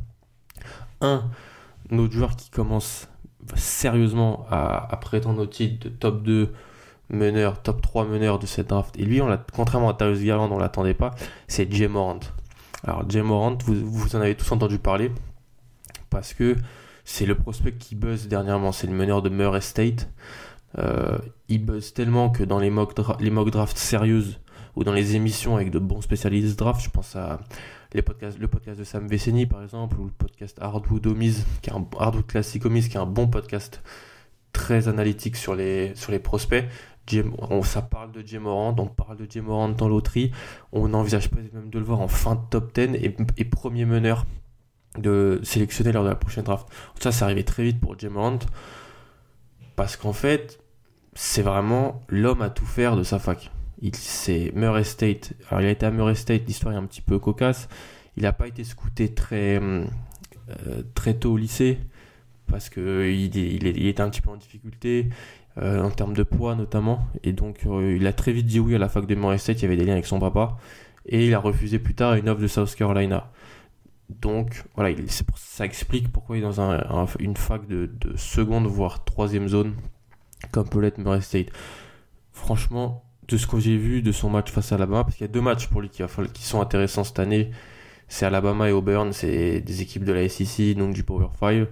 Un 1.01 1.25
autre 1.91 2.13
joueur 2.13 2.37
qui 2.37 2.51
commence 2.51 3.09
sérieusement 3.57 4.47
à, 4.51 4.93
à 4.93 4.97
prétendre 4.97 5.43
au 5.43 5.47
titre 5.47 5.89
de 5.89 5.95
top 5.95 6.23
2 6.23 6.53
meneur, 7.11 7.61
top 7.61 7.83
3 7.83 8.07
meneur 8.07 8.39
de 8.39 8.47
cette 8.47 8.69
draft. 8.69 8.97
Et 8.99 9.05
lui, 9.05 9.21
on 9.21 9.39
contrairement 9.55 9.91
à 9.91 9.93
Darius 9.93 10.23
Garland, 10.23 10.51
on 10.51 10.57
ne 10.57 10.61
l'attendait 10.61 10.95
pas, 10.95 11.15
c'est 11.49 11.71
Jay 11.73 11.89
Morant. 11.89 12.21
Alors 12.85 13.09
Jay 13.09 13.23
Morant, 13.23 13.59
vous 13.67 14.17
en 14.17 14.21
avez 14.21 14.35
tous 14.35 14.51
entendu 14.53 14.79
parler 14.79 15.11
parce 16.11 16.35
que 16.35 16.57
c'est 17.05 17.27
le 17.27 17.35
prospect 17.35 17.75
qui 17.75 17.95
buzz 17.95 18.29
dernièrement, 18.29 18.73
c'est 18.73 18.87
le 18.87 18.95
meneur 18.95 19.23
de 19.23 19.29
Murray 19.29 19.61
State. 19.61 20.09
Euh, 20.79 21.19
il 21.49 21.65
buzz 21.65 21.93
tellement 21.93 22.31
que 22.31 22.43
dans 22.43 22.59
les 22.59 22.71
mock, 22.71 22.95
les 23.21 23.31
drafts 23.31 23.79
sérieuses 23.79 24.41
ou 24.75 24.85
dans 24.85 24.93
les 24.93 25.15
émissions 25.15 25.55
avec 25.55 25.71
de 25.71 25.79
bons 25.79 26.01
spécialistes 26.01 26.59
draft, 26.59 26.83
je 26.83 26.91
pense 26.91 27.15
à 27.15 27.41
le 27.95 28.03
podcast 28.03 28.79
de 28.79 28.85
Sam 28.85 29.07
Veceni 29.07 29.47
par 29.47 29.63
exemple, 29.63 29.97
ou 30.01 30.07
le 30.07 30.11
podcast 30.11 30.59
Hardwood 30.61 31.07
Omise, 31.07 31.47
qui 31.63 31.71
est 31.71 31.73
un 31.73 31.87
Classic 32.27 32.65
Omise, 32.65 32.89
qui 32.89 32.97
est 32.97 33.01
un 33.01 33.07
bon 33.07 33.29
podcast 33.29 33.83
très 34.53 34.89
analytique 34.89 35.37
sur 35.37 35.55
les, 35.55 35.95
prospects. 36.23 36.65
on, 37.39 37.63
ça 37.63 37.83
parle 37.83 38.11
de 38.11 38.27
Jay 38.27 38.39
Morant, 38.39 38.75
on 38.79 38.87
parle 38.87 39.19
de 39.19 39.27
Jay 39.31 39.41
Morant 39.41 39.69
dans 39.69 39.89
loterie, 39.89 40.33
on 40.73 40.89
n'envisage 40.89 41.31
pas 41.31 41.39
même 41.53 41.71
de 41.71 41.79
le 41.79 41.85
voir 41.85 42.01
en 42.01 42.09
fin 42.09 42.35
de 42.35 42.41
top 42.51 42.75
10 42.75 42.97
et, 42.97 43.17
et 43.37 43.45
premier 43.45 43.85
meneur 43.85 44.25
de 44.99 45.41
sélectionner 45.43 45.93
lors 45.93 46.05
de 46.05 46.09
la 46.09 46.15
prochaine 46.15 46.45
draft. 46.45 46.67
Ça, 47.01 47.13
c'est 47.13 47.25
arrivé 47.25 47.45
très 47.45 47.63
vite 47.63 47.81
pour 47.81 47.99
Jim 47.99 48.17
Hunt 48.17 48.39
parce 49.77 49.97
qu'en 49.97 50.13
fait, 50.13 50.61
c'est 51.15 51.43
vraiment 51.43 52.03
l'homme 52.09 52.43
à 52.43 52.51
tout 52.51 52.67
faire 52.67 52.97
de 52.97 53.03
sa 53.03 53.19
fac. 53.19 53.51
Il 53.83 53.95
c'est 53.95 54.53
Murray 54.55 54.85
State. 54.85 55.33
Alors, 55.49 55.61
il 55.61 55.67
a 55.67 55.71
été 55.71 55.87
à 55.87 55.91
Murray 55.91 56.15
State, 56.15 56.43
l'histoire 56.47 56.75
est 56.75 56.79
un 56.79 56.87
petit 56.87 57.03
peu 57.03 57.19
cocasse. 57.19 57.69
Il 58.17 58.23
n'a 58.23 58.33
pas 58.33 58.47
été 58.47 58.63
scouté 58.63 59.13
très, 59.13 59.61
euh, 59.61 59.85
très 60.95 61.15
tôt 61.15 61.33
au 61.33 61.37
lycée 61.37 61.79
parce 62.47 62.69
que 62.69 63.11
il, 63.11 63.67
était 63.89 64.01
un 64.01 64.11
petit 64.11 64.21
peu 64.21 64.31
en 64.31 64.37
difficulté. 64.37 65.09
Euh, 65.57 65.81
en 65.81 65.91
termes 65.91 66.15
de 66.15 66.25
poids 66.25 66.57
notamment, 66.57 67.07
et 67.23 67.33
donc 67.33 67.61
euh, 67.65 67.97
il 67.97 68.05
a 68.09 68.13
très 68.13 68.33
vite 68.33 68.47
dit 68.47 68.59
oui 68.59 68.75
à 68.75 68.79
la 68.79 68.89
fac 68.89 69.07
de 69.07 69.15
Murray 69.15 69.39
State, 69.39 69.61
il 69.61 69.63
y 69.63 69.67
avait 69.67 69.77
des 69.77 69.85
liens 69.85 69.93
avec 69.93 70.05
son 70.05 70.19
papa, 70.19 70.57
et 71.07 71.29
il 71.29 71.33
a 71.33 71.39
refusé 71.39 71.79
plus 71.79 71.95
tard 71.95 72.15
une 72.15 72.29
offre 72.29 72.41
de 72.41 72.49
South 72.49 72.75
Carolina. 72.75 73.31
Donc 74.11 74.65
voilà, 74.75 74.95
ça 75.37 75.65
explique 75.65 76.13
pourquoi 76.13 76.37
il 76.37 76.41
est 76.41 76.47
dans 76.47 77.07
une 77.19 77.37
fac 77.37 77.67
de, 77.67 77.91
seconde 78.17 78.67
voire 78.67 79.05
troisième 79.05 79.49
zone 79.49 79.75
comme 80.51 80.69
peut 80.69 80.81
l'être 80.81 80.99
Murray 80.99 81.23
State. 81.23 81.49
Franchement, 82.33 83.05
de 83.29 83.37
ce 83.37 83.47
que 83.47 83.59
j'ai 83.59 83.77
vu 83.77 84.03
de 84.03 84.13
son 84.13 84.29
match 84.29 84.51
face 84.51 84.73
à 84.73 84.75
Alabama, 84.75 85.05
parce 85.05 85.17
qu'il 85.17 85.25
y 85.25 85.31
a 85.31 85.33
deux 85.33 85.41
matchs 85.41 85.69
pour 85.69 85.81
lui 85.81 85.89
qui, 85.89 86.03
sont 86.43 86.61
intéressants 86.61 87.05
cette 87.05 87.19
année, 87.19 87.51
c'est 88.09 88.27
Alabama 88.27 88.69
et 88.69 88.73
Auburn, 88.73 89.13
c'est 89.13 89.61
des 89.61 89.83
équipes 89.83 90.05
de 90.05 90.13
la 90.13 90.29
SEC, 90.29 90.77
donc 90.77 90.95
du 90.95 91.03
Power 91.03 91.29
5. 91.41 91.53
Euh, 91.53 91.67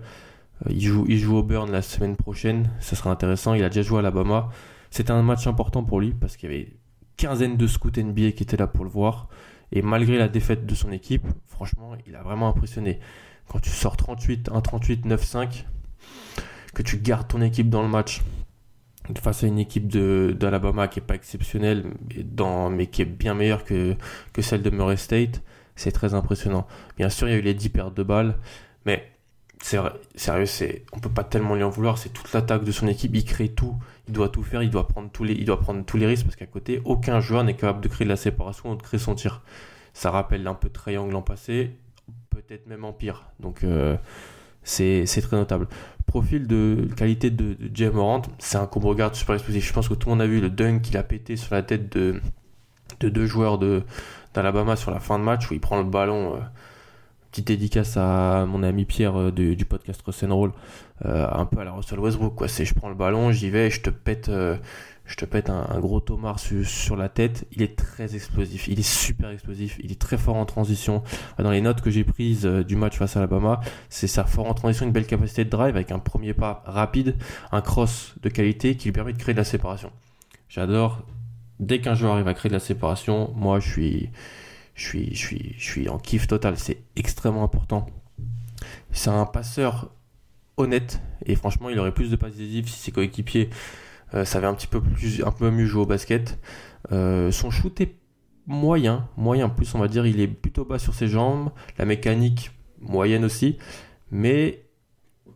il, 0.70 0.80
joue, 0.80 1.04
il 1.08 1.18
joue 1.18 1.36
Auburn 1.36 1.70
la 1.70 1.82
semaine 1.82 2.16
prochaine, 2.16 2.70
ça 2.80 2.96
sera 2.96 3.10
intéressant. 3.10 3.54
Il 3.54 3.64
a 3.64 3.68
déjà 3.68 3.82
joué 3.82 3.98
à 3.98 4.00
Alabama. 4.00 4.48
C'était 4.90 5.10
un 5.10 5.22
match 5.22 5.46
important 5.46 5.84
pour 5.84 6.00
lui 6.00 6.12
parce 6.12 6.36
qu'il 6.36 6.50
y 6.50 6.54
avait 6.54 6.72
quinzaine 7.16 7.56
de 7.56 7.66
scouts 7.66 7.90
NBA 7.96 8.32
qui 8.32 8.42
étaient 8.42 8.56
là 8.56 8.66
pour 8.66 8.84
le 8.84 8.90
voir. 8.90 9.28
Et 9.72 9.82
malgré 9.82 10.18
la 10.18 10.28
défaite 10.28 10.66
de 10.66 10.74
son 10.74 10.92
équipe, 10.92 11.26
franchement, 11.46 11.96
il 12.06 12.14
a 12.14 12.22
vraiment 12.22 12.48
impressionné. 12.48 13.00
Quand 13.48 13.58
tu 13.58 13.70
sors 13.70 13.96
38, 13.96 14.50
1-38, 14.50 15.06
9-5, 15.06 15.64
que 16.74 16.82
tu 16.82 16.98
gardes 16.98 17.28
ton 17.28 17.40
équipe 17.42 17.68
dans 17.68 17.82
le 17.82 17.88
match 17.88 18.22
face 19.20 19.44
à 19.44 19.46
une 19.46 19.58
équipe 19.58 19.88
d'Alabama 19.88 20.88
qui 20.88 21.00
n'est 21.00 21.06
pas 21.06 21.14
exceptionnelle, 21.14 21.84
mais 22.70 22.86
qui 22.86 23.02
est 23.02 23.06
bien 23.06 23.34
meilleure 23.34 23.64
que, 23.64 23.96
que 24.32 24.42
celle 24.42 24.62
de 24.62 24.70
Murray 24.70 24.96
State, 24.96 25.42
c'est 25.74 25.92
très 25.92 26.14
impressionnant. 26.14 26.66
Bien 26.96 27.08
sûr, 27.08 27.28
il 27.28 27.32
y 27.32 27.34
a 27.34 27.38
eu 27.38 27.42
les 27.42 27.54
10 27.54 27.68
pertes 27.70 27.94
de 27.94 28.02
balles, 28.02 28.38
mais 28.86 29.10
c'est 29.62 29.78
sérieux, 30.16 30.46
c'est, 30.46 30.84
on 30.92 30.98
peut 30.98 31.10
pas 31.10 31.24
tellement 31.24 31.54
lui 31.54 31.62
en 31.62 31.70
vouloir. 31.70 31.96
C'est 31.96 32.10
toute 32.10 32.32
l'attaque 32.32 32.64
de 32.64 32.72
son 32.72 32.88
équipe. 32.88 33.14
Il 33.14 33.24
crée 33.24 33.48
tout. 33.48 33.76
Il 34.12 34.14
doit 34.14 34.28
tout 34.28 34.42
faire. 34.42 34.62
Il 34.62 34.68
doit 34.68 34.86
prendre 34.86 35.10
tous 35.10 35.24
les, 35.24 36.06
risques 36.06 36.24
parce 36.24 36.36
qu'à 36.36 36.44
côté, 36.44 36.82
aucun 36.84 37.20
joueur 37.20 37.44
n'est 37.44 37.54
capable 37.54 37.80
de 37.80 37.88
créer 37.88 38.04
de 38.04 38.10
la 38.10 38.16
séparation 38.16 38.72
ou 38.72 38.76
de 38.76 38.82
créer 38.82 39.00
son 39.00 39.14
tir. 39.14 39.40
Ça 39.94 40.10
rappelle 40.10 40.46
un 40.46 40.52
peu 40.52 40.68
triangle 40.68 41.16
en 41.16 41.22
passé, 41.22 41.70
peut-être 42.28 42.66
même 42.66 42.84
en 42.84 42.92
pire. 42.92 43.24
Donc, 43.40 43.64
euh, 43.64 43.96
c'est, 44.64 45.06
très 45.06 45.38
notable. 45.38 45.66
Profil 46.04 46.46
de 46.46 46.90
qualité 46.94 47.30
de, 47.30 47.54
de 47.54 47.70
Jay 47.74 47.88
Morant, 47.88 48.20
c'est 48.38 48.58
un 48.58 48.66
combo 48.66 48.94
garde 48.94 49.14
super 49.14 49.34
explosif. 49.34 49.66
Je 49.66 49.72
pense 49.72 49.88
que 49.88 49.94
tout 49.94 50.10
le 50.10 50.16
monde 50.16 50.22
a 50.22 50.26
vu 50.26 50.42
le 50.42 50.50
dunk 50.50 50.82
qu'il 50.82 50.98
a 50.98 51.02
pété 51.02 51.36
sur 51.36 51.54
la 51.54 51.62
tête 51.62 51.90
de, 51.96 52.20
de 53.00 53.08
deux 53.08 53.24
joueurs 53.24 53.58
d'Alabama 54.34 54.76
sur 54.76 54.90
la 54.90 55.00
fin 55.00 55.18
de 55.18 55.24
match 55.24 55.50
où 55.50 55.54
il 55.54 55.60
prend 55.60 55.78
le 55.78 55.88
ballon. 55.88 56.36
Euh, 56.36 56.40
petite 57.32 57.46
dédicace 57.46 57.96
à 57.96 58.44
mon 58.46 58.62
ami 58.62 58.84
Pierre 58.84 59.18
euh, 59.18 59.32
du, 59.32 59.64
podcast 59.64 60.02
Roll, 60.28 60.52
un 61.04 61.46
peu 61.46 61.60
à 61.60 61.64
la 61.64 61.72
Russell 61.72 61.98
Westbrook 61.98 62.34
quoi. 62.34 62.48
C'est 62.48 62.64
je 62.64 62.74
prends 62.74 62.88
le 62.88 62.94
ballon, 62.94 63.32
j'y 63.32 63.50
vais, 63.50 63.70
je 63.70 63.80
te 63.80 63.90
pète, 63.90 64.28
euh, 64.28 64.56
je 65.04 65.16
te 65.16 65.24
pète 65.24 65.50
un, 65.50 65.78
gros 65.80 66.00
tomard 66.00 66.38
sur 66.38 66.96
la 66.96 67.08
tête. 67.08 67.46
Il 67.52 67.62
est 67.62 67.76
très 67.76 68.14
explosif, 68.14 68.68
il 68.68 68.78
est 68.78 68.88
super 68.88 69.30
explosif, 69.30 69.78
il 69.82 69.92
est 69.92 70.00
très 70.00 70.18
fort 70.18 70.36
en 70.36 70.46
transition. 70.46 71.02
Dans 71.38 71.50
les 71.50 71.60
notes 71.60 71.80
que 71.80 71.90
j'ai 71.90 72.04
prises 72.04 72.44
du 72.44 72.76
match 72.76 72.96
face 72.96 73.16
à 73.16 73.20
Alabama, 73.20 73.60
c'est 73.88 74.06
sa 74.06 74.24
fort 74.24 74.48
en 74.48 74.54
transition, 74.54 74.86
une 74.86 74.92
belle 74.92 75.06
capacité 75.06 75.44
de 75.44 75.50
drive 75.50 75.74
avec 75.74 75.90
un 75.90 75.98
premier 75.98 76.34
pas 76.34 76.62
rapide, 76.66 77.16
un 77.50 77.60
cross 77.60 78.14
de 78.22 78.28
qualité 78.28 78.76
qui 78.76 78.88
lui 78.88 78.92
permet 78.92 79.12
de 79.12 79.18
créer 79.18 79.34
de 79.34 79.38
la 79.40 79.44
séparation. 79.44 79.90
J'adore. 80.48 81.02
Dès 81.60 81.80
qu'un 81.80 81.94
joueur 81.94 82.14
arrive 82.14 82.28
à 82.28 82.34
créer 82.34 82.48
de 82.48 82.54
la 82.54 82.60
séparation, 82.60 83.32
moi 83.36 83.60
je 83.60 83.70
suis 83.70 84.10
je 84.74 84.84
suis, 84.84 85.14
je 85.14 85.18
suis, 85.18 85.54
je 85.58 85.64
suis 85.64 85.88
en 85.88 85.98
kiff 85.98 86.26
total. 86.26 86.58
C'est 86.58 86.78
extrêmement 86.96 87.44
important. 87.44 87.86
C'est 88.90 89.10
un 89.10 89.26
passeur 89.26 89.90
honnête 90.56 91.00
et 91.26 91.34
franchement, 91.34 91.68
il 91.68 91.78
aurait 91.78 91.92
plus 91.92 92.10
de 92.10 92.16
passes 92.16 92.32
décisives 92.32 92.68
si 92.68 92.78
ses 92.78 92.92
coéquipiers 92.92 93.50
euh, 94.14 94.24
savaient 94.24 94.46
un 94.46 94.54
petit 94.54 94.66
peu 94.66 94.80
plus, 94.80 95.22
un 95.24 95.30
peu 95.30 95.50
mieux 95.50 95.66
jouer 95.66 95.82
au 95.82 95.86
basket. 95.86 96.38
Euh, 96.90 97.30
son 97.30 97.50
shoot 97.50 97.80
est 97.80 97.94
moyen, 98.46 99.08
moyen 99.16 99.48
plus 99.48 99.74
on 99.74 99.78
va 99.78 99.88
dire. 99.88 100.06
Il 100.06 100.20
est 100.20 100.28
plutôt 100.28 100.64
bas 100.64 100.78
sur 100.78 100.94
ses 100.94 101.08
jambes. 101.08 101.50
La 101.78 101.84
mécanique 101.84 102.50
moyenne 102.80 103.24
aussi, 103.24 103.58
mais 104.10 104.64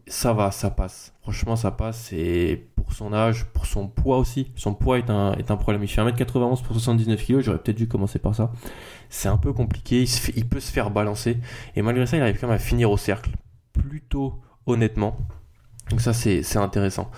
ça 0.09 0.33
va, 0.33 0.51
ça 0.51 0.71
passe. 0.71 1.15
Franchement, 1.23 1.57
ça 1.57 1.71
passe. 1.71 2.13
Et 2.13 2.69
pour 2.77 2.93
son 2.93 3.13
âge, 3.13 3.47
pour 3.47 3.67
son 3.67 3.89
poids 3.89 4.19
aussi. 4.19 4.53
Son 4.57 4.75
poids 4.75 4.99
est 4.99 5.11
un, 5.11 5.33
est 5.35 5.51
un 5.51 5.57
problème. 5.57 5.83
Il 5.83 5.89
fait 5.89 6.03
1m91 6.03 6.63
pour 6.63 6.75
79 6.75 7.25
kg. 7.25 7.41
J'aurais 7.41 7.59
peut-être 7.59 7.77
dû 7.77 7.89
commencer 7.89 8.19
par 8.19 8.35
ça. 8.35 8.53
C'est 9.09 9.29
un 9.29 9.39
peu 9.39 9.53
compliqué. 9.53 10.03
Il, 10.03 10.37
il, 10.37 10.49
peut 10.49 10.61
se 10.61 10.71
faire 10.71 10.91
balancer. 10.91 11.39
Et 11.75 11.83
malgré 11.83 12.07
ça, 12.07 12.17
il 12.17 12.23
arrive 12.23 12.39
quand 12.39 12.49
même 12.49 12.57
à 12.57 12.61
finir 12.61 12.91
au 12.91 12.97
cercle. 12.97 13.31
Plutôt 13.73 14.41
honnêtement. 14.67 15.17
Donc 15.91 16.01
ça, 16.01 16.13
c'est 16.13 16.57
intéressant. 16.57 17.11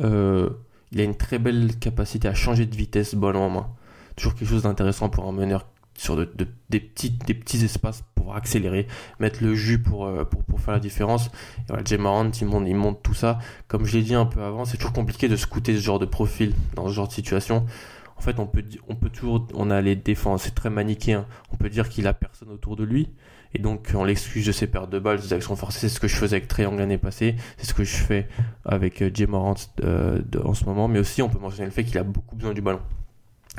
Euh, 0.00 0.50
il 0.92 1.00
a 1.00 1.04
une 1.04 1.16
très 1.16 1.38
belle 1.38 1.78
capacité 1.78 2.28
à 2.28 2.34
changer 2.34 2.66
de 2.66 2.74
vitesse 2.74 3.14
ballon 3.14 3.42
en 3.42 3.50
main. 3.50 3.68
Toujours 4.16 4.34
quelque 4.34 4.48
chose 4.48 4.62
d'intéressant 4.62 5.08
pour 5.08 5.26
un 5.26 5.32
meneur 5.32 5.66
sur 5.96 6.16
de, 6.16 6.28
des, 6.70 6.80
petits, 6.80 7.10
des 7.10 7.34
petits 7.34 7.64
espaces 7.64 8.04
pour 8.14 8.36
accélérer, 8.36 8.86
mettre 9.18 9.42
le 9.42 9.54
jus 9.54 9.80
pour, 9.80 10.06
euh, 10.06 10.24
pour, 10.24 10.44
pour 10.44 10.60
faire 10.60 10.74
la 10.74 10.80
différence. 10.80 11.26
Et 11.26 11.30
voilà, 11.68 11.82
il 11.90 11.98
monte, 11.98 12.40
il 12.40 12.76
monte 12.76 13.02
tout 13.02 13.14
ça. 13.14 13.38
Comme 13.66 13.84
je 13.84 13.98
l'ai 13.98 14.04
dit 14.04 14.14
un 14.14 14.26
peu 14.26 14.42
avant, 14.42 14.64
c'est 14.64 14.76
toujours 14.76 14.92
compliqué 14.92 15.28
de 15.28 15.36
scouter 15.36 15.74
ce 15.74 15.80
genre 15.80 15.98
de 15.98 16.06
profil 16.06 16.54
dans 16.74 16.88
ce 16.88 16.92
genre 16.94 17.08
de 17.08 17.12
situation. 17.12 17.66
En 18.16 18.20
fait, 18.20 18.38
on 18.38 18.46
peut, 18.46 18.64
on 18.88 18.94
peut 18.94 19.10
toujours, 19.10 19.46
on 19.54 19.70
a 19.70 19.80
les 19.80 19.96
défenses, 19.96 20.42
c'est 20.44 20.54
très 20.54 20.70
manichéen. 20.70 21.26
On 21.52 21.56
peut 21.56 21.68
dire 21.68 21.88
qu'il 21.88 22.06
a 22.06 22.14
personne 22.14 22.50
autour 22.50 22.76
de 22.76 22.84
lui. 22.84 23.08
Et 23.54 23.58
donc, 23.58 23.92
on 23.94 24.04
l'excuse 24.04 24.46
de 24.46 24.52
ses 24.52 24.66
pertes 24.66 24.90
de 24.90 24.98
balles, 24.98 25.20
des 25.20 25.32
actions 25.32 25.56
forcées. 25.56 25.80
C'est 25.80 25.88
ce 25.88 26.00
que 26.00 26.08
je 26.08 26.16
faisais 26.16 26.36
avec 26.36 26.48
Triangle 26.48 26.78
l'année 26.78 26.98
passée. 26.98 27.36
C'est 27.56 27.66
ce 27.66 27.74
que 27.74 27.84
je 27.84 27.96
fais 27.96 28.28
avec 28.64 29.02
euh, 29.02 29.10
Jay 29.12 29.26
Morant 29.26 29.54
euh, 29.82 30.20
en 30.44 30.54
ce 30.54 30.64
moment. 30.64 30.88
Mais 30.88 30.98
aussi, 30.98 31.22
on 31.22 31.28
peut 31.28 31.38
mentionner 31.38 31.66
le 31.66 31.70
fait 31.70 31.84
qu'il 31.84 31.98
a 31.98 32.02
beaucoup 32.02 32.36
besoin 32.36 32.52
du 32.52 32.60
ballon 32.60 32.80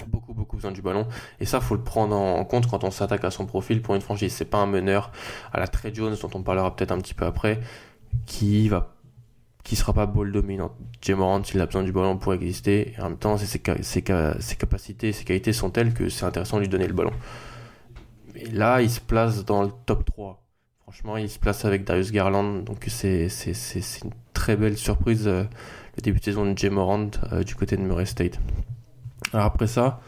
beaucoup 0.08 0.34
beaucoup 0.34 0.55
besoin 0.55 0.72
du 0.72 0.81
ballon 0.81 1.08
et 1.41 1.46
ça 1.46 1.60
faut 1.60 1.75
le 1.75 1.81
prendre 1.81 2.15
en 2.15 2.46
compte 2.46 2.67
quand 2.67 2.86
on 2.86 2.91
s'attaque 2.91 3.25
à 3.25 3.31
son 3.31 3.46
profil 3.46 3.81
pour 3.81 3.96
une 3.96 4.01
franchise 4.01 4.31
c'est 4.31 4.46
pas 4.46 4.60
un 4.60 4.65
meneur 4.65 5.12
à 5.51 5.60
la 5.60 5.67
Trey 5.67 5.91
Jones 5.93 6.15
dont 6.22 6.29
on 6.36 6.41
parlera 6.41 6.74
peut-être 6.74 6.93
un 6.93 7.00
petit 7.00 7.13
peu 7.13 7.25
après 7.25 7.60
qui 8.25 8.69
va 8.69 8.96
qui 9.65 9.75
sera 9.75 9.91
pas 9.91 10.05
ball 10.05 10.31
dominant 10.31 10.72
Jay 11.01 11.15
Morant 11.15 11.41
il 11.53 11.60
a 11.60 11.65
besoin 11.65 11.84
du 11.84 11.91
ballon 11.91 12.17
pour 12.17 12.34
exister 12.34 12.93
et 12.98 13.01
en 13.01 13.10
même 13.10 13.17
temps 13.17 13.38
ses, 13.38 13.46
ses, 13.48 13.81
ses 13.81 14.55
capacités 14.55 15.12
ses 15.12 15.25
qualités 15.25 15.51
sont 15.51 15.69
telles 15.69 15.93
que 15.93 16.08
c'est 16.08 16.24
intéressant 16.24 16.58
de 16.58 16.62
lui 16.62 16.69
donner 16.69 16.88
le 16.88 16.93
ballon 16.93 17.12
mais 18.33 18.45
là 18.45 18.81
il 18.81 18.89
se 18.89 19.00
place 19.00 19.45
dans 19.45 19.63
le 19.63 19.71
top 19.86 20.05
3 20.05 20.43
franchement 20.81 21.17
il 21.17 21.29
se 21.29 21.39
place 21.39 21.65
avec 21.65 21.83
Darius 21.83 22.12
Garland 22.12 22.63
donc 22.63 22.86
c'est 22.88 23.27
une 24.03 24.12
très 24.33 24.55
belle 24.55 24.77
surprise 24.77 25.27
euh, 25.27 25.43
le 25.98 26.01
début 26.01 26.19
de 26.19 26.24
saison 26.24 26.51
de 26.51 26.57
Jay 26.57 26.69
Morant 26.69 27.09
euh, 27.31 27.43
du 27.43 27.55
côté 27.55 27.77
de 27.77 27.81
Murray 27.81 28.05
State 28.05 28.39
alors 29.33 29.45
après 29.45 29.67
ça, 29.67 30.00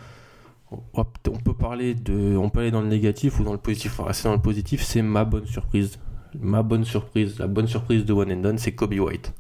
on 0.72 1.04
peut 1.04 1.54
parler 1.54 1.94
de, 1.94 2.36
on 2.38 2.50
peut 2.50 2.62
aller 2.62 2.72
dans 2.72 2.82
le 2.82 2.88
négatif 2.88 3.40
ou 3.40 3.44
dans 3.44 3.52
le 3.52 3.58
positif. 3.58 4.00
On 4.00 4.04
rester 4.04 4.28
dans 4.28 4.36
le 4.36 4.42
positif, 4.42 4.84
c'est 4.84 5.02
ma 5.02 5.26
bonne 5.26 5.46
surprise. 5.46 6.00
Ma 6.40 6.64
bonne 6.64 6.86
surprise, 6.86 7.38
la 7.40 7.48
bonne 7.48 7.68
surprise 7.68 8.06
de 8.06 8.14
One 8.14 8.32
and 8.32 8.38
Done, 8.38 8.58
c'est 8.58 8.72
Kobe 8.72 8.94
White. 8.94 9.34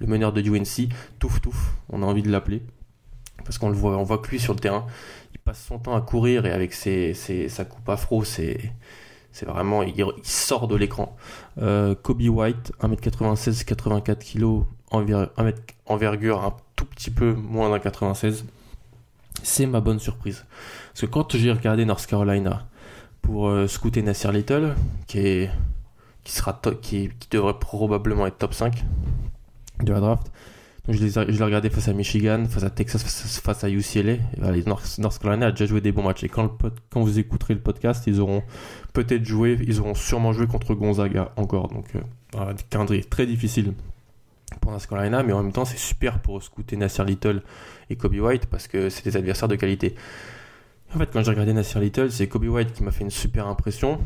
Le 0.00 0.06
meneur 0.06 0.32
de 0.32 0.40
UNC, 0.40 0.88
touf 1.18 1.42
touf, 1.42 1.74
on 1.90 2.02
a 2.02 2.06
envie 2.06 2.22
de 2.22 2.30
l'appeler. 2.30 2.62
Parce 3.44 3.58
qu'on 3.58 3.68
le 3.68 3.74
voit, 3.74 3.98
on 3.98 4.02
voit 4.02 4.18
que 4.18 4.30
lui 4.30 4.40
sur 4.40 4.54
le 4.54 4.60
terrain, 4.60 4.86
passe 5.44 5.64
son 5.64 5.78
temps 5.78 5.94
à 5.94 6.00
courir 6.00 6.46
et 6.46 6.52
avec 6.52 6.72
ses, 6.72 7.14
sa 7.48 7.64
coupe 7.64 7.88
afro, 7.88 8.24
c'est, 8.24 8.72
vraiment, 9.42 9.82
il, 9.82 9.94
sort 10.22 10.68
de 10.68 10.76
l'écran. 10.76 11.16
Euh, 11.60 11.94
Kobe 11.94 12.22
White, 12.22 12.72
1m96, 12.82 13.64
84 13.64 14.24
kg, 14.24 14.64
envergure 15.86 16.44
un 16.44 16.56
tout 16.76 16.84
petit 16.84 17.10
peu 17.10 17.32
moins 17.32 17.70
d'un 17.70 17.78
96 17.78 18.44
c'est 19.42 19.66
ma 19.66 19.80
bonne 19.80 19.98
surprise. 19.98 20.44
Parce 20.92 21.02
que 21.02 21.06
quand 21.06 21.36
j'ai 21.36 21.52
regardé 21.52 21.84
North 21.84 22.06
Carolina 22.06 22.66
pour 23.22 23.48
euh, 23.48 23.66
scouter 23.66 24.02
Nasir 24.02 24.32
Little, 24.32 24.74
qui, 25.06 25.18
est, 25.18 25.50
qui, 26.24 26.32
sera 26.32 26.60
qui, 26.82 27.10
devrait 27.30 27.58
probablement 27.58 28.26
être 28.26 28.38
top 28.38 28.54
5 28.54 28.84
de 29.82 29.92
la 29.92 30.00
draft, 30.00 30.30
donc 30.86 30.96
je 30.96 31.04
l'ai 31.04 31.44
regardé 31.44 31.70
face 31.70 31.88
à 31.88 31.92
Michigan, 31.92 32.44
face 32.48 32.64
à 32.64 32.70
Texas, 32.70 33.02
face, 33.42 33.64
à 33.64 33.70
UCLA. 33.70 34.16
North, 34.66 35.18
Carolina 35.20 35.46
a 35.46 35.50
déjà 35.50 35.66
joué 35.66 35.80
des 35.80 35.92
bons 35.92 36.02
matchs. 36.02 36.24
Et 36.24 36.28
quand, 36.28 36.50
quand 36.90 37.00
vous 37.00 37.18
écouterez 37.18 37.54
le 37.54 37.60
podcast, 37.60 38.04
ils 38.06 38.20
auront 38.20 38.42
peut-être 38.92 39.24
joué, 39.24 39.58
ils 39.66 39.80
auront 39.80 39.94
sûrement 39.94 40.32
joué 40.32 40.46
contre 40.46 40.74
Gonzaga 40.74 41.32
encore. 41.36 41.68
Donc, 41.68 41.86
euh, 42.36 43.00
très 43.10 43.26
difficile 43.26 43.74
pour 44.60 44.72
North 44.72 44.86
Carolina, 44.86 45.22
mais 45.22 45.32
en 45.32 45.42
même 45.42 45.52
temps, 45.52 45.64
c'est 45.64 45.78
super 45.78 46.18
pour 46.20 46.42
scouter 46.42 46.76
Nasir 46.76 47.04
Little 47.04 47.42
et 47.88 47.96
Kobe 47.96 48.14
White 48.14 48.46
parce 48.46 48.66
que 48.66 48.88
c'est 48.88 49.04
des 49.04 49.16
adversaires 49.16 49.48
de 49.48 49.56
qualité. 49.56 49.94
En 50.94 50.98
fait, 50.98 51.10
quand 51.12 51.22
j'ai 51.22 51.30
regardé 51.30 51.52
Nasir 51.52 51.80
Little, 51.80 52.10
c'est 52.10 52.26
Kobe 52.26 52.44
White 52.44 52.72
qui 52.72 52.82
m'a 52.82 52.90
fait 52.90 53.04
une 53.04 53.10
super 53.10 53.46
impression. 53.46 54.00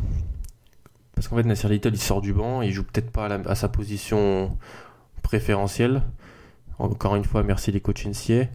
Parce 1.14 1.28
qu'en 1.28 1.36
fait, 1.36 1.44
Nasir 1.44 1.70
Little, 1.70 1.94
il 1.94 2.00
sort 2.00 2.20
du 2.20 2.32
banc, 2.32 2.60
il 2.62 2.72
joue 2.72 2.82
peut-être 2.82 3.10
pas 3.10 3.26
à, 3.26 3.54
sa 3.54 3.68
position 3.68 4.56
préférentielle. 5.22 6.02
Encore 6.78 7.16
une 7.16 7.24
fois, 7.24 7.42
merci 7.42 7.72
les 7.72 7.80
coachs 7.80 8.04
NCA. 8.06 8.48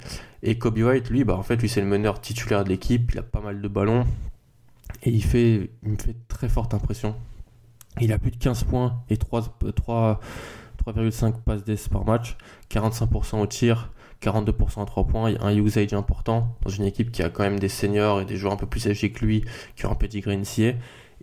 Et 0.43 0.57
Kobe 0.57 0.77
White, 0.77 1.09
lui, 1.09 1.23
bah, 1.23 1.35
en 1.35 1.43
fait, 1.43 1.57
lui, 1.57 1.69
c'est 1.69 1.81
le 1.81 1.88
meneur 1.88 2.21
titulaire 2.21 2.63
de 2.63 2.69
l'équipe, 2.69 3.11
il 3.13 3.19
a 3.19 3.23
pas 3.23 3.41
mal 3.41 3.61
de 3.61 3.67
ballons. 3.67 4.05
Et 5.03 5.11
il, 5.11 5.23
fait, 5.23 5.69
il 5.83 5.89
me 5.89 5.97
fait 5.97 6.15
très 6.27 6.49
forte 6.49 6.73
impression. 6.73 7.15
Il 8.01 8.13
a 8.13 8.17
plus 8.17 8.31
de 8.31 8.38
15 8.38 8.63
points 8.63 9.01
et 9.09 9.17
3, 9.17 9.57
3, 9.75 10.19
3,5 10.85 11.41
passes 11.41 11.63
d'ess 11.63 11.88
par 11.89 12.05
match, 12.05 12.38
45% 12.71 13.41
au 13.41 13.47
tir, 13.47 13.91
42% 14.21 14.81
à 14.81 14.85
3 14.85 15.07
points, 15.07 15.33
un 15.41 15.55
usage 15.55 15.93
important 15.93 16.55
dans 16.63 16.69
une 16.69 16.85
équipe 16.85 17.11
qui 17.11 17.23
a 17.23 17.29
quand 17.29 17.43
même 17.43 17.59
des 17.59 17.69
seniors 17.69 18.21
et 18.21 18.25
des 18.25 18.35
joueurs 18.35 18.53
un 18.53 18.57
peu 18.57 18.67
plus 18.67 18.88
âgés 18.88 19.11
que 19.11 19.25
lui, 19.25 19.43
qui 19.75 19.85
ont 19.85 19.91
un 19.91 19.95
petit 19.95 20.23
NCA. 20.25 20.77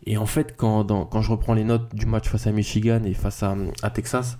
Et 0.05 0.19
en 0.19 0.27
fait, 0.27 0.55
quand, 0.57 0.87
quand 1.07 1.23
je 1.23 1.31
reprends 1.31 1.55
les 1.55 1.65
notes 1.65 1.95
du 1.95 2.07
match 2.07 2.29
face 2.29 2.47
à 2.47 2.53
Michigan 2.53 3.03
et 3.05 3.15
face 3.15 3.43
à 3.43 3.91
Texas, 3.91 4.39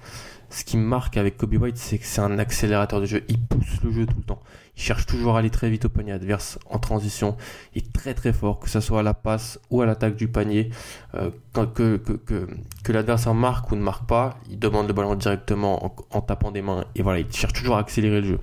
ce 0.51 0.65
qui 0.65 0.77
marque 0.77 1.17
avec 1.17 1.37
Kobe 1.37 1.55
White, 1.55 1.77
c'est 1.77 1.99
que 1.99 2.07
c'est 2.07 2.21
un 2.21 2.39
accélérateur 2.39 3.01
de 3.01 3.07
jeu. 3.07 3.25
Il 3.29 3.41
pousse 3.41 3.83
le 3.83 3.91
jeu 3.91 4.07
tout 4.07 4.17
le 4.17 4.23
temps. 4.23 4.43
Il 4.77 4.83
cherche 4.83 5.07
toujours 5.07 5.37
à 5.37 5.41
aller 5.41 5.51
très 5.51 5.71
vite 5.71 5.87
au 5.87 5.89
panier 5.89 6.13
adverse 6.13 6.59
en 6.71 6.79
transition. 6.79 7.37
Il 7.75 7.83
est 7.83 7.93
très 7.93 8.15
très 8.15 8.33
fort, 8.33 8.61
que 8.61 8.69
ce 8.69 8.81
soit 8.81 9.01
à 9.01 9.03
la 9.03 9.15
passe 9.15 9.59
ou 9.71 9.83
à 9.83 9.87
l'attaque 9.87 10.17
du 10.17 10.29
panier. 10.29 10.71
Euh, 11.15 11.31
que 11.55 12.93
l'adversaire 12.93 13.35
marque 13.35 13.73
ou 13.73 13.77
ne 13.77 13.83
marque 13.83 14.07
pas, 14.07 14.39
il 14.51 14.59
demande 14.59 14.87
le 14.87 14.93
ballon 14.93 15.15
directement 15.15 15.93
en, 16.11 16.21
tapant 16.21 16.53
des 16.53 16.63
mains. 16.63 16.85
Et 16.95 17.03
voilà, 17.03 17.21
il 17.21 17.33
cherche 17.33 17.55
toujours 17.55 17.77
à 17.77 17.81
accélérer 17.81 18.21
le 18.21 18.29
jeu. 18.29 18.41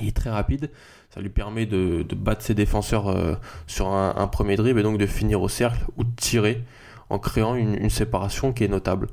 Il 0.00 0.08
est 0.08 0.16
très 0.16 0.30
rapide. 0.30 0.70
Ça 1.14 1.20
lui 1.20 1.30
permet 1.30 1.66
de, 1.66 2.04
battre 2.16 2.42
ses 2.42 2.54
défenseurs 2.54 3.08
euh, 3.08 3.34
sur 3.66 3.88
un, 3.88 4.26
premier 4.28 4.56
dribble 4.56 4.80
et 4.80 4.82
donc 4.82 4.98
de 4.98 5.06
finir 5.06 5.40
au 5.42 5.48
cercle 5.48 5.84
ou 5.96 6.04
de 6.04 6.10
tirer 6.16 6.62
en 7.10 7.18
créant 7.18 7.54
une, 7.54 7.90
séparation 7.90 8.52
qui 8.52 8.64
est 8.64 8.68
notable. 8.68 9.08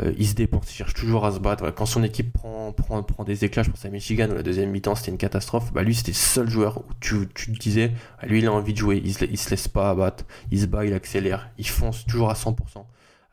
Euh, 0.00 0.12
il 0.18 0.26
se 0.26 0.34
dépense, 0.34 0.70
il 0.72 0.74
cherche 0.74 0.94
toujours 0.94 1.24
à 1.24 1.32
se 1.32 1.38
battre. 1.38 1.70
Quand 1.70 1.86
son 1.86 2.02
équipe 2.02 2.32
prend, 2.32 2.72
prend, 2.72 3.02
prend 3.02 3.24
des 3.24 3.44
éclats, 3.44 3.62
je 3.62 3.70
pense 3.70 3.84
à 3.84 3.90
Michigan 3.90 4.28
où 4.30 4.34
la 4.34 4.42
deuxième 4.42 4.70
mi-temps 4.70 4.94
c'était 4.94 5.10
une 5.10 5.18
catastrophe, 5.18 5.72
bah 5.72 5.82
lui 5.82 5.94
c'était 5.94 6.12
le 6.12 6.16
seul 6.16 6.48
joueur 6.48 6.78
où 6.78 6.84
tu, 7.00 7.28
tu 7.34 7.52
te 7.52 7.58
disais, 7.58 7.92
bah, 8.20 8.26
lui 8.26 8.38
il 8.38 8.46
a 8.46 8.52
envie 8.52 8.72
de 8.72 8.78
jouer, 8.78 9.00
il 9.04 9.14
se, 9.14 9.50
laisse 9.50 9.68
pas 9.68 9.90
abattre, 9.90 10.24
il 10.50 10.60
se 10.60 10.66
bat, 10.66 10.84
il 10.84 10.94
accélère, 10.94 11.50
il 11.58 11.68
fonce 11.68 12.04
toujours 12.06 12.30
à 12.30 12.34
100%, 12.34 12.56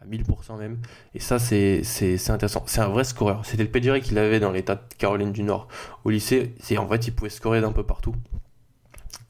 à 0.01 0.05
1000% 0.05 0.57
même. 0.59 0.79
Et 1.15 1.19
ça 1.19 1.39
c'est, 1.39 1.81
intéressant. 2.29 2.63
C'est 2.67 2.81
un 2.81 2.89
vrai 2.89 3.03
scoreur. 3.03 3.45
C'était 3.45 3.63
le 3.63 3.71
pédigré 3.71 4.01
qu'il 4.01 4.17
avait 4.17 4.39
dans 4.39 4.51
l'état 4.51 4.75
de 4.75 4.81
Caroline 4.97 5.31
du 5.31 5.43
Nord. 5.43 5.67
Au 6.03 6.09
lycée, 6.09 6.55
c'est 6.59 6.77
en 6.77 6.87
fait 6.87 7.07
il 7.07 7.15
pouvait 7.15 7.29
scorer 7.29 7.61
d'un 7.61 7.71
peu 7.71 7.83
partout. 7.83 8.15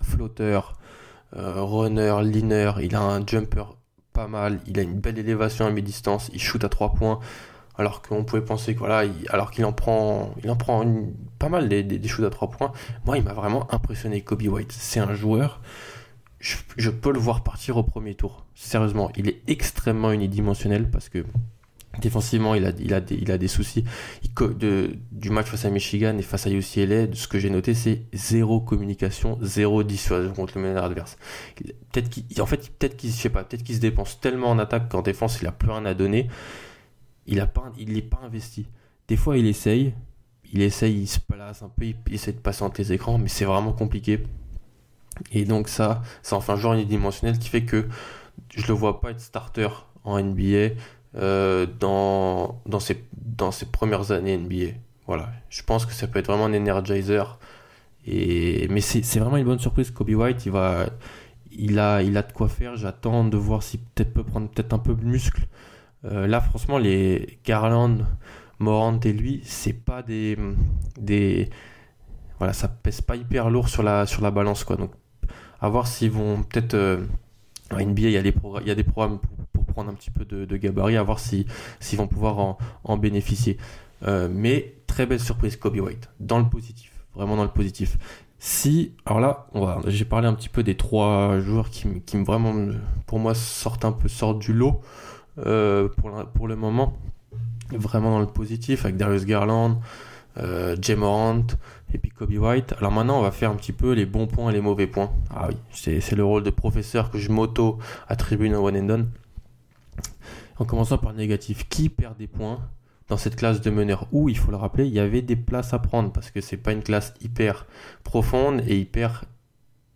Flotteur, 0.01 0.73
euh, 1.35 1.61
runner, 1.61 2.17
leaner, 2.23 2.73
il 2.81 2.95
a 2.95 3.01
un 3.01 3.25
jumper 3.25 3.63
mal, 4.27 4.59
il 4.67 4.79
a 4.79 4.81
une 4.81 4.99
belle 4.99 5.17
élévation 5.17 5.65
à 5.65 5.71
mi-distance, 5.71 6.29
il 6.33 6.41
shoot 6.41 6.63
à 6.63 6.69
3 6.69 6.93
points, 6.93 7.19
alors 7.77 8.01
qu'on 8.01 8.23
pouvait 8.23 8.43
penser 8.43 8.73
voilà, 8.73 9.09
alors 9.29 9.51
qu'il 9.51 9.65
en 9.65 9.73
prend, 9.73 10.33
il 10.43 10.49
en 10.49 10.55
prend 10.55 10.83
pas 11.39 11.49
mal 11.49 11.69
des, 11.69 11.83
des, 11.83 12.07
shoots 12.07 12.25
à 12.25 12.29
3 12.29 12.49
points. 12.49 12.71
Moi, 13.05 13.17
il 13.17 13.23
m'a 13.23 13.33
vraiment 13.33 13.71
impressionné, 13.73 14.21
Kobe 14.21 14.43
White. 14.43 14.71
C'est 14.71 14.99
un 14.99 15.13
joueur, 15.13 15.61
je, 16.41 16.89
peux 16.89 17.11
le 17.11 17.19
voir 17.19 17.43
partir 17.43 17.77
au 17.77 17.83
premier 17.83 18.15
tour. 18.15 18.45
Sérieusement, 18.55 19.11
il 19.15 19.29
est 19.29 19.41
extrêmement 19.47 20.11
unidimensionnel 20.11 20.89
parce 20.89 21.09
que 21.09 21.23
Défensivement, 21.99 22.55
il 22.55 22.65
a, 22.65 22.71
il 22.79 22.93
a, 22.93 23.01
des, 23.01 23.15
il 23.15 23.31
a 23.31 23.37
des 23.37 23.49
soucis. 23.49 23.83
du 25.11 25.29
match 25.29 25.47
face 25.47 25.65
à 25.65 25.69
Michigan 25.69 26.17
et 26.17 26.21
face 26.21 26.47
à 26.47 26.49
UCLA, 26.49 27.13
ce 27.13 27.27
que 27.27 27.37
j'ai 27.37 27.49
noté, 27.49 27.73
c'est 27.73 28.03
zéro 28.13 28.61
communication, 28.61 29.37
zéro 29.41 29.83
dissuasion 29.83 30.33
contre 30.33 30.57
le 30.57 30.63
meneur 30.63 30.85
adverse. 30.85 31.17
Peut-être 31.91 32.09
qu'il, 32.09 32.41
en 32.41 32.45
fait, 32.45 32.71
peut-être 32.77 32.95
qu'il, 32.95 33.09
je 33.11 33.15
sais 33.15 33.29
pas, 33.29 33.43
peut-être 33.43 33.63
qu'il 33.63 33.75
se 33.75 33.81
dépense 33.81 34.21
tellement 34.21 34.51
en 34.51 34.59
attaque 34.59 34.87
qu'en 34.89 35.01
défense, 35.01 35.39
il 35.41 35.47
a 35.47 35.51
plus 35.51 35.69
rien 35.69 35.85
à 35.85 35.93
donner. 35.93 36.29
Il 37.27 37.41
a 37.41 37.47
pas, 37.47 37.71
il 37.77 37.91
n'est 37.91 38.01
pas 38.01 38.21
investi. 38.23 38.67
Des 39.09 39.17
fois, 39.17 39.37
il 39.37 39.45
essaye, 39.45 39.93
il 40.53 40.61
essaye, 40.61 41.01
il 41.01 41.07
se 41.07 41.19
place 41.19 41.61
un 41.61 41.69
peu, 41.69 41.85
il, 41.85 42.13
essaie 42.13 42.31
de 42.31 42.39
passer 42.39 42.63
entre 42.63 42.79
les 42.79 42.93
écrans, 42.93 43.17
mais 43.17 43.27
c'est 43.27 43.45
vraiment 43.45 43.73
compliqué. 43.73 44.23
Et 45.31 45.43
donc 45.43 45.67
ça, 45.67 46.01
ça 46.21 46.37
en 46.37 46.41
fait 46.41 46.53
un 46.53 46.55
joueur 46.55 46.73
unidimensionnel 46.73 47.37
qui 47.37 47.49
fait 47.49 47.65
que 47.65 47.87
je 48.55 48.65
le 48.67 48.73
vois 48.73 49.01
pas 49.01 49.11
être 49.11 49.19
starter 49.19 49.67
en 50.03 50.21
NBA 50.21 50.75
euh, 51.15 51.65
dans, 51.79 52.61
dans, 52.65 52.79
ses, 52.79 53.03
dans 53.13 53.51
ses 53.51 53.65
premières 53.65 54.11
années 54.11 54.37
NBA. 54.37 54.77
Voilà, 55.07 55.29
je 55.49 55.63
pense 55.63 55.85
que 55.85 55.93
ça 55.93 56.07
peut 56.07 56.19
être 56.19 56.27
vraiment 56.27 56.45
un 56.45 56.53
energizer. 56.53 57.39
Et, 58.05 58.67
mais 58.69 58.81
c'est 58.81 59.19
vraiment 59.19 59.37
une 59.37 59.45
bonne 59.45 59.59
surprise. 59.59 59.91
Kobe 59.91 60.09
White, 60.09 60.45
il, 60.45 60.51
va, 60.51 60.87
il, 61.51 61.79
a, 61.79 62.01
il 62.01 62.17
a 62.17 62.21
de 62.23 62.31
quoi 62.31 62.47
faire. 62.49 62.75
J'attends 62.75 63.25
de 63.25 63.37
voir 63.37 63.61
s'il 63.63 63.81
peut-être 63.81 64.13
peut 64.13 64.23
prendre 64.23 64.49
peut-être 64.49 64.73
un 64.73 64.79
peu 64.79 64.95
de 64.95 65.03
muscle. 65.03 65.47
Euh, 66.05 66.27
là, 66.27 66.41
franchement, 66.41 66.77
les 66.77 67.39
Garland, 67.45 67.97
Morant 68.59 68.99
et 69.01 69.13
lui, 69.13 69.41
c'est 69.43 69.73
pas 69.73 70.03
des, 70.03 70.37
des. 70.99 71.49
Voilà, 72.37 72.53
ça 72.53 72.67
pèse 72.67 73.01
pas 73.01 73.15
hyper 73.15 73.49
lourd 73.49 73.69
sur 73.69 73.83
la, 73.83 74.05
sur 74.05 74.21
la 74.21 74.31
balance, 74.31 74.63
quoi. 74.63 74.75
Donc, 74.77 74.91
à 75.59 75.69
voir 75.69 75.87
s'ils 75.87 76.11
vont 76.11 76.43
peut-être. 76.43 76.75
Euh, 76.75 77.05
NBA, 77.79 78.01
il 78.01 78.11
y 78.11 78.17
a 78.17 78.21
des, 78.21 78.31
programmes 78.31 79.19
pour, 79.53 79.65
prendre 79.65 79.89
un 79.89 79.93
petit 79.93 80.11
peu 80.11 80.25
de, 80.25 80.57
gabarit, 80.57 80.97
à 80.97 81.03
voir 81.03 81.19
s'ils 81.19 81.45
vont 81.95 82.07
pouvoir 82.07 82.39
en, 82.39 82.57
en 82.83 82.97
bénéficier. 82.97 83.57
Euh, 84.07 84.27
mais 84.31 84.75
très 84.87 85.05
belle 85.05 85.19
surprise, 85.19 85.55
Kobe 85.55 85.77
White, 85.77 86.09
dans 86.19 86.39
le 86.39 86.49
positif, 86.49 86.91
vraiment 87.15 87.35
dans 87.35 87.43
le 87.43 87.49
positif. 87.49 87.97
Si, 88.39 88.93
alors 89.05 89.19
là, 89.19 89.47
j'ai 89.87 90.05
parlé 90.05 90.27
un 90.27 90.33
petit 90.33 90.49
peu 90.49 90.63
des 90.63 90.75
trois 90.75 91.39
joueurs 91.39 91.69
qui, 91.69 92.01
qui 92.01 92.17
vraiment, 92.23 92.53
pour 93.05 93.19
moi, 93.19 93.35
sortent 93.35 93.85
un 93.85 93.91
peu, 93.91 94.07
sortent 94.09 94.39
du 94.39 94.51
lot 94.51 94.81
euh, 95.45 95.87
pour, 95.87 96.11
pour 96.33 96.47
le 96.47 96.55
moment. 96.55 96.97
Vraiment 97.69 98.11
dans 98.11 98.19
le 98.19 98.25
positif, 98.25 98.83
avec 98.83 98.97
Darius 98.97 99.25
Garland, 99.25 99.79
euh, 100.37 100.75
Jay 100.81 100.95
Morant 100.95 101.45
et 101.93 101.97
puis 101.97 102.11
Kobe 102.11 102.31
White. 102.31 102.73
Alors 102.77 102.91
maintenant, 102.91 103.19
on 103.19 103.21
va 103.21 103.31
faire 103.31 103.51
un 103.51 103.55
petit 103.55 103.73
peu 103.73 103.93
les 103.93 104.05
bons 104.05 104.27
points 104.27 104.49
et 104.49 104.53
les 104.53 104.61
mauvais 104.61 104.87
points. 104.87 105.11
Ah 105.29 105.47
oui, 105.49 105.57
c'est 105.71 106.15
le 106.15 106.23
rôle 106.23 106.43
de 106.43 106.49
professeur 106.49 107.11
que 107.11 107.17
je 107.17 107.31
m'auto-attribue 107.31 108.49
dans 108.49 108.63
One 108.63 108.77
and 108.77 108.83
Done. 108.83 109.09
En 110.57 110.65
commençant 110.65 110.97
par 110.97 111.11
le 111.11 111.17
négatif, 111.17 111.67
qui 111.69 111.89
perd 111.89 112.17
des 112.17 112.27
points 112.27 112.59
dans 113.07 113.17
cette 113.17 113.35
classe 113.35 113.61
de 113.61 113.69
meneurs? 113.69 114.07
Où, 114.11 114.29
il 114.29 114.37
faut 114.37 114.51
le 114.51 114.57
rappeler, 114.57 114.85
il 114.85 114.93
y 114.93 114.99
avait 114.99 115.21
des 115.21 115.35
places 115.35 115.73
à 115.73 115.79
prendre 115.79 116.11
parce 116.11 116.31
que 116.31 116.39
c'est 116.39 116.57
pas 116.57 116.71
une 116.71 116.83
classe 116.83 117.13
hyper 117.21 117.65
profonde 118.03 118.61
et 118.67 118.79
hyper 118.79 119.25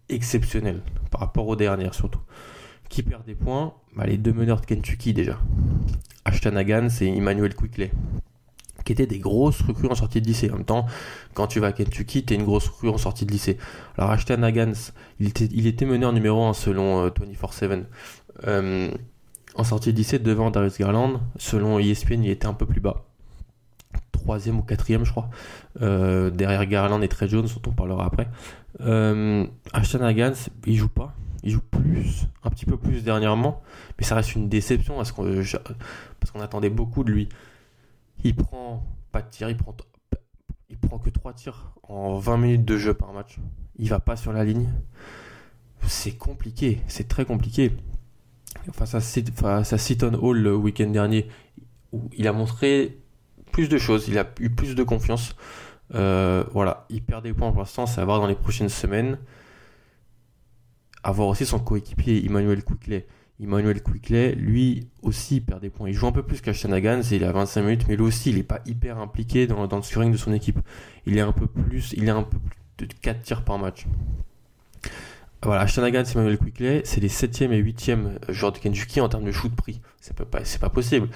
exceptionnelle 0.10 0.82
par 1.12 1.22
rapport 1.22 1.48
aux 1.48 1.56
dernières 1.56 1.94
surtout. 1.94 2.20
Qui 2.90 3.04
perd 3.04 3.25
des 3.25 3.36
points? 3.36 3.74
Bah, 3.96 4.06
Les 4.06 4.18
deux 4.18 4.34
meneurs 4.34 4.60
de 4.62 4.66
Kentucky 4.66 5.14
déjà. 5.14 5.40
Ashton 6.25 6.56
Hagan 6.56 6.88
et 7.02 7.18
Emmanuel 7.18 7.56
Quickley 7.56 7.92
qui 8.86 8.94
étaient 8.94 9.08
des 9.08 9.20
grosses 9.20 9.62
recrues 9.62 9.88
en 9.89 9.96
sortie 9.96 10.22
de 10.22 10.27
lycée. 10.27 10.50
En 10.51 10.58
même 10.58 10.65
temps, 10.65 10.86
quand 11.34 11.48
tu 11.48 11.60
vas 11.60 11.68
à 11.68 11.72
Kentucky, 11.74 12.24
tu 12.24 12.34
es 12.34 12.38
une 12.38 12.46
grosse 12.46 12.68
recrue 12.70 12.89
en 12.89 12.98
sortie 12.98 13.25
de 13.25 13.32
lycée. 13.32 13.58
Alors 13.98 14.12
Ashton 14.12 14.44
Hagan, 14.44 14.72
il 15.20 15.27
était, 15.27 15.50
il 15.51 15.68
était 15.68 15.86
meneur 15.86 16.13
numéro 16.13 16.46
1 16.46 16.54
selon 16.54 17.08
24-7. 17.10 17.84
Euh, 18.48 18.92
en 19.56 19.63
sortie 19.63 19.94
de 19.94 19.98
lycée 19.98 20.20
devant 20.20 20.51
Darius 20.51 20.77
Garland. 20.77 21.22
Selon 21.38 21.80
ESPN, 21.80 22.24
il 22.24 22.30
était 22.30 22.48
un 22.48 22.54
peu 22.54 22.65
plus 22.65 22.82
bas. 22.82 23.06
Troisième 24.12 24.60
ou 24.60 24.63
quatrième, 24.63 25.06
je 25.06 25.12
crois. 25.12 25.30
Euh, 25.82 26.30
derrière 26.30 26.65
Garland 26.65 27.01
et 27.01 27.08
Trey 27.08 27.27
Jones, 27.27 27.48
dont 27.48 27.70
on 27.72 27.74
parlera 27.74 28.06
après. 28.06 28.27
Euh, 28.82 29.46
Ashton 29.74 30.01
Hagans, 30.01 30.34
il 30.65 30.75
joue 30.75 30.89
pas. 30.89 31.13
Il 31.44 31.51
joue 31.51 31.62
plus, 31.62 32.27
un 32.44 32.50
petit 32.50 32.65
peu 32.65 32.75
plus 32.75 33.04
dernièrement. 33.04 33.62
Mais 33.98 34.06
ça 34.06 34.15
reste 34.15 34.36
une 34.36 34.50
déception 34.50 34.96
parce 34.96 35.12
qu'on 35.12 36.42
attendait 36.42 36.72
beaucoup 36.72 37.04
de 37.04 37.12
lui. 37.12 37.30
Il 38.25 38.36
prend 38.36 38.84
pas 39.12 39.22
de 39.22 39.29
tir, 39.29 39.50
il 39.50 39.55
prend, 39.55 39.75
prend 40.82 41.00
que 41.00 41.10
3 41.10 41.34
tirs 41.34 41.72
en 41.84 42.17
20 42.17 42.38
minutes 42.38 42.65
de 42.65 42.75
jeu 42.75 42.94
par 42.94 43.13
match. 43.13 43.38
Il 43.77 43.88
va 43.88 44.00
pas 44.00 44.15
sur 44.15 44.34
la 44.34 44.44
ligne. 44.44 44.67
C'est 45.88 46.17
compliqué, 46.17 46.82
c'est 46.88 47.08
très 47.08 47.24
compliqué 47.24 47.72
face 48.74 48.96
à, 48.96 49.77
Seaton 49.77 50.13
Hall 50.20 50.39
le 50.39 50.55
week-end 50.55 50.89
dernier, 50.89 51.27
il 52.13 52.27
a 52.27 52.34
montré 52.34 52.98
plus 53.51 53.70
de 53.70 53.77
choses, 53.77 54.08
il 54.08 54.17
a 54.17 54.27
eu 54.39 54.50
plus 54.50 54.75
de 54.75 54.84
confiance. 54.84 55.36
Euh, 55.94 56.44
voilà, 56.51 56.86
il 56.89 57.03
perd 57.03 57.24
des 57.24 57.34
points 57.34 57.51
pour 57.51 57.60
l'instant, 57.60 57.86
à 57.86 58.05
voir 58.05 58.20
dans 58.20 58.27
les 58.27 58.36
prochaines 58.36 58.70
semaines. 58.70 59.20
Avoir 61.03 61.27
aussi 61.27 61.46
son 61.46 61.60
coéquipier 61.60 62.25
Emmanuel 62.25 62.63
Quickley. 62.63 63.05
Emmanuel 63.42 63.82
Quickley, 63.82 64.34
lui 64.36 64.88
aussi, 65.01 65.42
perd 65.42 65.62
des 65.62 65.70
points. 65.70 65.89
Il 65.89 65.94
joue 65.94 66.08
un 66.08 66.12
peu 66.12 66.24
plus 66.24 66.42
qu'Ashton 66.42 66.80
c'est 67.04 67.18
il 67.18 67.24
a 67.24 67.32
25 67.32 67.62
minutes, 67.62 67.86
mais 67.88 67.96
lui 67.96 68.04
aussi, 68.04 68.30
il 68.30 68.38
n'est 68.38 68.44
pas 68.44 68.62
hyper 68.65 68.98
impliqué 69.00 69.46
dans, 69.48 69.65
le 69.65 69.82
scoring 69.82 70.12
de 70.12 70.18
son 70.18 70.32
équipe. 70.34 70.60
Il 71.06 71.18
est 71.18 71.22
un 71.22 71.34
peu 71.34 71.48
plus, 71.48 71.94
il 71.98 72.06
est 72.06 72.12
un 72.12 72.24
peu 72.24 72.38
plus 72.39 72.88
de 72.88 72.94
4 73.01 73.22
tirs 73.22 73.44
par 73.44 73.58
match. 73.58 73.86
Voilà, 75.46 75.62
Ashton 75.62 75.88
c'est 76.06 76.15
Emmanuel 76.15 76.39
Quickley, 76.39 76.82
c'est 76.86 77.00
les 77.00 77.10
7e 77.10 77.52
et 77.52 77.62
8e 77.62 78.32
joueurs 78.32 78.52
de 78.52 78.58
Kentucky 78.58 79.00
en 79.00 79.10
termes 79.10 79.26
de 79.26 79.32
shoot 79.32 79.56
prix. 79.56 79.80
C'est 80.02 80.15
pas, 80.15 80.26
pas 80.26 80.69
possible. 80.69 81.08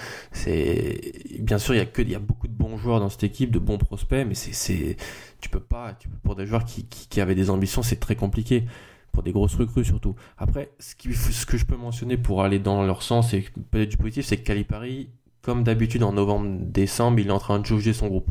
Bien 1.39 1.57
sûr, 1.57 1.73
il 1.73 1.77
y 1.77 1.81
a 1.81 1.85
que, 1.87 2.03
il 2.03 2.11
y 2.11 2.17
beaucoup 2.17 2.47
de 2.47 2.53
bons 2.53 2.77
joueurs 2.77 2.99
dans 2.99 3.09
cette 3.09 3.23
équipe, 3.23 3.49
de 3.49 3.57
bons 3.57 3.79
prospects, 3.79 4.27
mais 4.27 4.35
c'est, 4.35 4.53
c'est, 4.53 4.97
tu 5.41 5.49
peux 5.49 5.59
pas, 5.59 5.95
tu, 5.99 6.09
pour 6.23 6.35
des 6.35 6.45
joueurs 6.45 6.63
qui, 6.63 7.21
avaient 7.21 7.33
des 7.33 7.49
ambitions, 7.49 7.81
c'est 7.81 7.99
très 7.99 8.15
compliqué. 8.15 8.65
Pour 9.11 9.23
des 9.23 9.31
grosses 9.31 9.55
recrues 9.55 9.85
surtout. 9.85 10.15
Après, 10.37 10.71
ce, 10.79 10.95
que 10.95 11.57
je 11.57 11.65
peux 11.65 11.75
mentionner 11.75 12.17
pour 12.17 12.43
aller 12.43 12.59
dans 12.59 12.83
leur 12.83 13.03
sens 13.03 13.33
et 13.33 13.45
peut-être 13.71 13.89
du 13.89 13.97
positif, 13.97 14.25
c'est 14.25 14.37
que 14.37 14.43
Calipari, 14.43 15.09
comme 15.41 15.63
d'habitude 15.63 16.03
en 16.03 16.13
novembre-décembre, 16.13 17.19
il 17.19 17.27
est 17.27 17.31
en 17.31 17.39
train 17.39 17.59
de 17.59 17.65
jauger 17.65 17.93
son 17.93 18.07
groupe. 18.07 18.29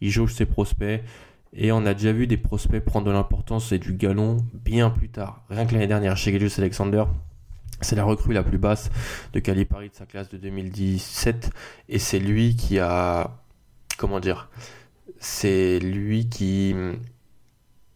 Il 0.00 0.10
jauge 0.10 0.34
ses 0.34 0.46
prospects. 0.46 1.02
Et 1.56 1.70
on 1.70 1.86
a 1.86 1.94
déjà 1.94 2.12
vu 2.12 2.26
des 2.26 2.36
prospects 2.36 2.84
prendre 2.84 3.06
de 3.06 3.12
l'importance 3.12 3.70
et 3.70 3.78
du 3.78 3.92
galon 3.92 4.38
bien 4.52 4.90
plus 4.90 5.08
tard. 5.08 5.44
Rien 5.50 5.66
que 5.66 5.74
l'année 5.74 5.86
dernière 5.86 6.16
chez 6.16 6.34
Alexander, 6.34 7.04
c'est 7.80 7.96
la 7.96 8.04
recrue 8.04 8.32
la 8.32 8.42
plus 8.42 8.58
basse 8.58 8.90
de 9.32 9.40
Calipari 9.40 9.90
de 9.90 9.94
sa 9.94 10.06
classe 10.06 10.28
de 10.28 10.36
2017. 10.36 11.50
Et 11.88 11.98
c'est 11.98 12.18
lui 12.18 12.56
qui 12.56 12.78
a. 12.78 13.36
Comment 13.98 14.20
dire 14.20 14.48
C'est 15.18 15.78
lui 15.78 16.28
qui. 16.28 16.74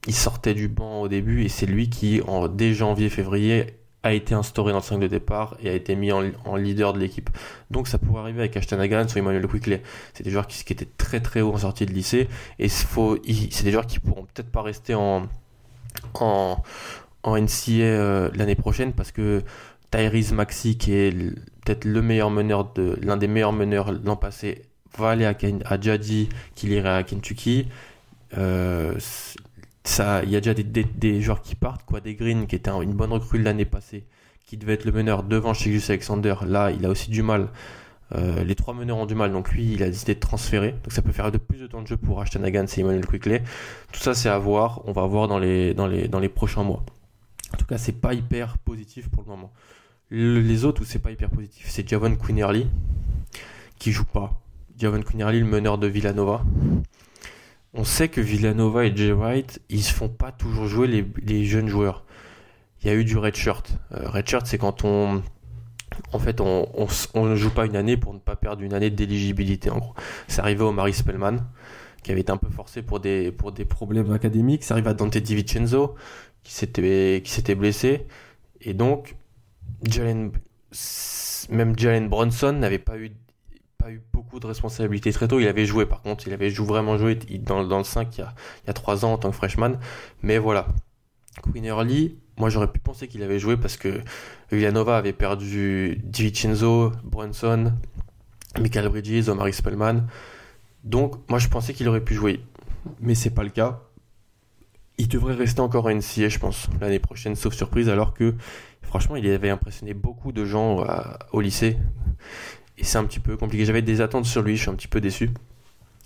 Il 0.09 0.14
sortait 0.14 0.55
du 0.55 0.68
banc 0.68 1.03
au 1.03 1.09
début 1.09 1.44
et 1.44 1.49
c'est 1.51 1.66
lui 1.66 1.90
qui, 1.90 2.23
en, 2.27 2.49
dès 2.49 2.73
janvier-février, 2.73 3.66
a 4.03 4.14
été 4.14 4.35
instauré 4.35 4.73
dans 4.73 4.79
le 4.79 4.83
5 4.83 4.99
de 5.01 5.07
départ 5.07 5.57
et 5.62 5.68
a 5.68 5.75
été 5.75 5.97
mis 5.97 6.11
en, 6.12 6.57
leader 6.57 6.94
de 6.94 6.99
l'équipe. 6.99 7.29
Donc 7.71 7.88
ça 7.88 7.99
pourrait 7.99 8.23
arriver 8.23 8.40
avec 8.40 8.57
Ashton 8.57 8.79
Hagan 8.81 9.05
ou 9.05 9.18
Emmanuel 9.18 9.47
Quickley. 9.47 9.83
C'est 10.14 10.23
des 10.23 10.31
joueurs 10.31 10.47
qui, 10.47 10.64
étaient 10.73 10.88
très 10.97 11.21
très 11.21 11.42
haut 11.42 11.53
en 11.53 11.59
sortie 11.59 11.85
de 11.85 11.92
lycée 11.92 12.27
et 12.59 12.68
c'est 12.68 13.64
des 13.64 13.71
joueurs 13.71 13.87
qui 13.87 13.99
pourront 13.99 14.23
peut-être 14.23 14.51
pas 14.51 14.62
rester 14.62 14.94
en, 14.94 15.29
en, 16.14 16.62
en 17.23 17.37
NCA 17.38 17.73
euh, 17.83 18.31
l'année 18.35 18.55
prochaine 18.55 18.94
parce 18.94 19.12
que 19.12 19.42
Tyrese 19.90 20.33
Maxi 20.33 20.79
qui 20.79 20.94
est 20.94 21.12
peut-être 21.66 21.85
le 21.85 22.01
meilleur 22.01 22.31
meneur 22.31 22.73
de 22.73 22.99
l'un 23.03 23.18
des 23.18 23.29
meilleurs 23.29 23.53
meneurs 23.53 23.92
l'an 23.92 24.16
passé 24.16 24.62
va 24.97 25.11
aller 25.11 25.27
à, 25.27 25.35
à 25.66 25.79
Jadi 25.79 26.31
qui 26.55 26.68
irait 26.68 26.88
à 26.88 27.03
Kentucky. 27.03 27.66
Euh, 28.37 28.94
il 30.24 30.31
y 30.31 30.37
a 30.37 30.40
déjà 30.40 30.55
des, 30.55 31.20
joueurs 31.20 31.42
qui 31.42 31.55
partent, 31.55 31.85
quoi, 31.85 32.01
des 32.01 32.14
Green 32.14 32.46
qui 32.46 32.57
était 32.57 32.70
une 32.70 32.92
bonne 32.92 33.12
recrue 33.12 33.40
l'année 33.40 33.64
passée, 33.64 34.05
qui 34.46 34.57
devait 34.57 34.74
être 34.74 34.85
le 34.85 34.92
meneur 34.92 35.22
devant 35.22 35.55
chez 35.55 35.79
Alexander. 35.88 36.35
Là, 36.46 36.70
il 36.70 36.85
a 36.85 36.90
aussi 36.90 37.11
du 37.11 37.22
mal. 37.22 37.48
Euh, 38.14 38.42
les 38.42 38.55
trois 38.55 38.72
meneurs 38.72 38.96
ont 38.96 39.07
du 39.07 39.14
mal, 39.14 39.33
donc 39.33 39.53
lui, 39.53 39.72
il 39.74 39.83
a 39.83 39.87
décidé 39.87 40.14
de 40.14 40.20
transférer. 40.20 40.72
Donc 40.83 40.92
ça 40.92 41.03
peut 41.03 41.12
faire 41.12 41.31
de 41.31 41.38
plus 41.38 41.59
de 41.59 41.66
temps 41.66 41.83
de 41.83 41.87
jeu 41.87 41.96
pour 41.96 42.20
Ashton 42.20 42.42
Hagan 42.42 42.64
et 42.64 42.81
Emmanuel 42.81 43.07
Quickley. 43.07 43.42
Tout 43.92 44.01
ça, 44.01 44.14
c'est 44.14 44.31
à 44.31 44.38
voir. 44.38 44.83
On 44.87 44.92
va 44.92 45.07
voir 45.07 45.29
dans 45.29 45.38
les, 45.38 45.74
dans 45.74 45.87
les, 45.87 46.09
dans 46.09 46.20
les 46.20 46.29
prochains 46.31 46.62
mois. 46.62 46.85
En 47.53 47.57
tout 47.57 47.66
cas, 47.66 47.79
c'est 47.79 48.01
pas 48.01 48.14
hyper 48.14 48.59
positif 48.59 49.09
pour 49.11 49.22
le 49.22 49.29
moment. 49.29 49.53
les 50.11 50.64
autres 50.64 50.83
où 50.83 50.85
c'est 50.85 50.98
pas 50.98 51.11
hyper 51.11 51.31
positif, 51.31 51.66
c'est 51.68 51.87
Javon 51.88 52.16
Quinnerly 52.16 52.66
qui 53.79 53.92
joue 53.92 54.05
pas. 54.05 54.40
Javon 54.79 55.03
Quinnerly, 55.03 55.40
le 55.40 55.46
meneur 55.46 55.79
de 55.79 55.87
Villanova 55.87 56.42
on 57.74 57.85
sait 57.85 58.09
que 58.09 58.20
Villanova 58.20 58.85
et 58.85 58.96
Jay 58.96 59.12
White, 59.12 59.61
ils 59.68 59.83
se 59.83 59.92
font 59.92 60.09
pas 60.09 60.33
toujours 60.33 60.66
jouer 60.66 60.88
les, 60.88 61.44
jeunes 61.44 61.68
joueurs. 61.68 62.04
Il 62.83 62.88
y 62.88 62.90
a 62.90 62.94
eu 62.94 63.04
du 63.04 63.16
red 63.16 63.35
shirt. 63.35 63.70
Euh, 63.92 64.09
red 64.09 64.28
shirt, 64.28 64.46
c'est 64.46 64.59
quand 64.59 64.85
on, 64.85 65.22
en 66.12 66.18
fait, 66.18 66.40
on, 66.40 66.66
ne 67.14 67.35
joue 67.37 67.50
pas 67.50 67.66
une 67.66 67.76
année 67.76 67.96
pour 67.96 68.14
ne 68.14 68.18
pas 68.18 68.37
perdre 68.37 68.62
une 68.62 68.72
année 68.72 68.90
d'éligibilité. 68.90 69.70
En 69.70 69.78
gros, 69.78 69.94
c'est 70.28 70.40
arrivé 70.40 70.62
au 70.62 70.72
Marie 70.72 70.94
Spellman, 70.94 71.38
qui 72.02 72.12
avait 72.12 72.22
été 72.22 72.33
un 72.33 72.37
peu 72.37 72.48
forcé 72.48 72.83
pour 72.83 73.00
des 73.00 73.33
problèmes 73.68 74.12
académiques. 74.12 74.64
Ça 74.64 74.74
arrive 74.74 74.88
à 74.88 74.94
Dante 74.94 75.18
DiVincenzo, 75.18 75.94
qui 76.42 76.52
s'était 76.52 77.20
qui 77.24 77.31
s'était 77.31 77.54
blessé, 77.54 78.07
et 78.61 78.72
donc 78.74 79.16
Jalen, 79.83 80.33
même 81.50 81.78
Jalen 81.78 82.09
Bronson 82.09 82.52
n'avait 82.52 82.78
pas 82.78 82.98
eu 82.98 83.12
de 84.41 84.47
responsabilités 84.47 85.12
très 85.12 85.29
tôt. 85.29 85.41
Il 85.41 85.49
avait 85.49 85.67
joué 85.67 85.87
par 85.87 86.03
contre, 86.03 86.27
il 86.27 86.33
avait 86.33 86.51
joué, 86.51 86.67
vraiment 86.67 86.99
joué 86.99 87.14
dans, 87.14 87.64
dans 87.64 87.79
le 87.79 87.85
5 87.85 88.17
il 88.17 88.21
y, 88.21 88.23
a, 88.23 88.35
il 88.64 88.67
y 88.67 88.71
a 88.71 88.75
3 88.75 89.05
ans 89.05 89.12
en 89.14 89.19
tant 89.19 89.31
que 89.31 89.37
freshman. 89.37 89.79
Mais 90.23 90.38
voilà. 90.38 90.69
Queen 91.53 91.64
Early, 91.64 92.19
moi 92.37 92.51
j'aurais 92.51 92.71
pu 92.71 92.81
penser 92.81 93.09
qu'il 93.09 93.23
avait 93.23 93.38
joué 93.38 93.57
parce 93.57 93.77
que 93.77 94.01
Villanova 94.51 94.97
avait 94.97 95.12
perdu 95.12 96.01
DiVincenzo, 96.05 96.93
Brunson, 97.05 97.73
Michael 98.61 98.88
Bridges, 98.88 99.29
Omar 99.29 99.53
Spellman. 99.53 100.07
Donc 100.85 101.17
moi 101.29 101.38
je 101.38 101.49
pensais 101.49 101.75
qu'il 101.75 101.88
aurait 101.88 102.05
pu 102.05 102.14
jouer. 102.14 102.41
Mais 103.01 103.14
c'est 103.14 103.31
pas 103.31 103.43
le 103.43 103.51
cas. 103.51 103.83
Il 104.99 105.09
devrait 105.09 105.35
rester 105.35 105.61
encore 105.61 105.87
à 105.88 105.95
NCA, 105.95 106.29
je 106.29 106.38
pense, 106.38 106.69
l'année 106.81 106.99
prochaine, 106.99 107.37
sauf 107.37 107.55
surprise, 107.55 107.88
alors 107.88 108.14
que 108.14 108.35
franchement 108.83 109.17
il 109.17 109.29
avait 109.31 109.51
impressionné 109.51 109.95
beaucoup 109.95 110.33
de 110.33 110.45
gens 110.45 110.85
au 111.33 111.41
lycée 111.41 111.77
et 112.79 112.85
c'est 112.85 112.99
un 112.99 113.05
petit 113.05 113.21
peu 113.21 113.37
compliqué. 113.37 113.64
J'avais 113.64 113.83
des 113.83 114.01
attentes 114.01 114.25
sur 114.25 114.43
lui, 114.43 114.57
je 114.57 114.62
suis 114.62 114.71
un 114.71 114.75
petit 114.75 114.88
peu 114.88 115.01
déçu. 115.01 115.31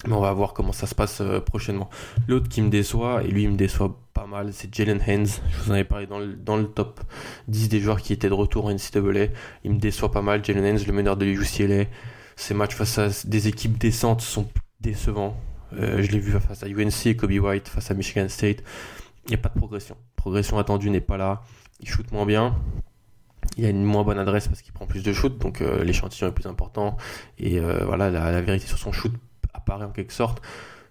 Mais 0.07 0.15
on 0.15 0.21
va 0.21 0.33
voir 0.33 0.53
comment 0.53 0.73
ça 0.73 0.87
se 0.87 0.95
passe 0.95 1.21
euh, 1.21 1.39
prochainement. 1.39 1.89
L'autre 2.27 2.49
qui 2.49 2.61
me 2.61 2.71
déçoit, 2.71 3.23
et 3.23 3.29
lui 3.29 3.45
il 3.45 3.51
me 3.51 3.57
déçoit 3.57 4.01
pas 4.15 4.27
mal, 4.27 4.53
c'est 4.53 4.75
Jalen 4.75 5.01
Haynes. 5.07 5.27
Je 5.27 5.63
vous 5.63 5.71
en 5.71 5.75
avais 5.75 5.85
parlé 5.85 6.07
dans 6.07 6.19
le, 6.19 6.35
dans 6.35 6.57
le 6.57 6.67
top 6.67 7.01
10 7.49 7.69
des 7.69 7.79
joueurs 7.79 8.01
qui 8.01 8.13
étaient 8.13 8.29
de 8.29 8.35
retour 8.35 8.65
en 8.65 8.73
NCAA. 8.73 9.29
Il 9.63 9.73
me 9.73 9.79
déçoit 9.79 10.11
pas 10.11 10.23
mal. 10.23 10.45
Jalen 10.45 10.65
Haynes, 10.65 10.81
le 10.85 10.93
meneur 10.93 11.17
de 11.17 11.27
UCLA. 11.27 11.85
Ces 12.35 12.55
matchs 12.55 12.75
face 12.75 12.99
à 12.99 13.09
des 13.25 13.47
équipes 13.47 13.79
décentes 13.79 14.23
sont 14.23 14.49
décevants. 14.81 15.37
je 15.73 16.11
l'ai 16.11 16.19
vu 16.19 16.33
face 16.41 16.65
à 16.65 16.67
UNC, 16.67 17.17
Kobe 17.17 17.31
White, 17.31 17.69
face 17.69 17.91
à 17.91 17.95
Michigan 17.95 18.29
State. 18.29 18.65
Il 19.27 19.29
n'y 19.29 19.35
a 19.35 19.39
pas 19.39 19.51
de 19.51 19.59
progression. 19.59 19.97
Progression 20.17 20.59
attendue 20.59 20.91
n'est 20.91 21.01
pas 21.01 21.17
là. 21.17 21.43
Il 21.81 21.89
shoot 21.89 22.11
moins 22.11 22.27
bien. 22.27 22.57
Il 23.57 23.67
a 23.67 23.69
une 23.69 23.85
moins 23.85 24.05
bonne 24.05 24.19
adresse 24.19 24.49
parce 24.49 24.63
qu'il 24.63 24.73
prend 24.73 24.87
plus 24.87 25.03
de 25.03 25.13
shoot, 25.13 25.37
donc 25.39 25.61
l'échantillon 25.61 26.29
est 26.29 26.33
plus 26.33 26.47
important. 26.47 26.97
Et 27.39 27.61
voilà, 27.61 28.11
la, 28.11 28.41
vérité 28.41 28.67
sur 28.67 28.79
son 28.79 28.93
shoot 28.93 29.13
apparaît 29.53 29.85
en 29.85 29.91
quelque 29.91 30.13
sorte. 30.13 30.41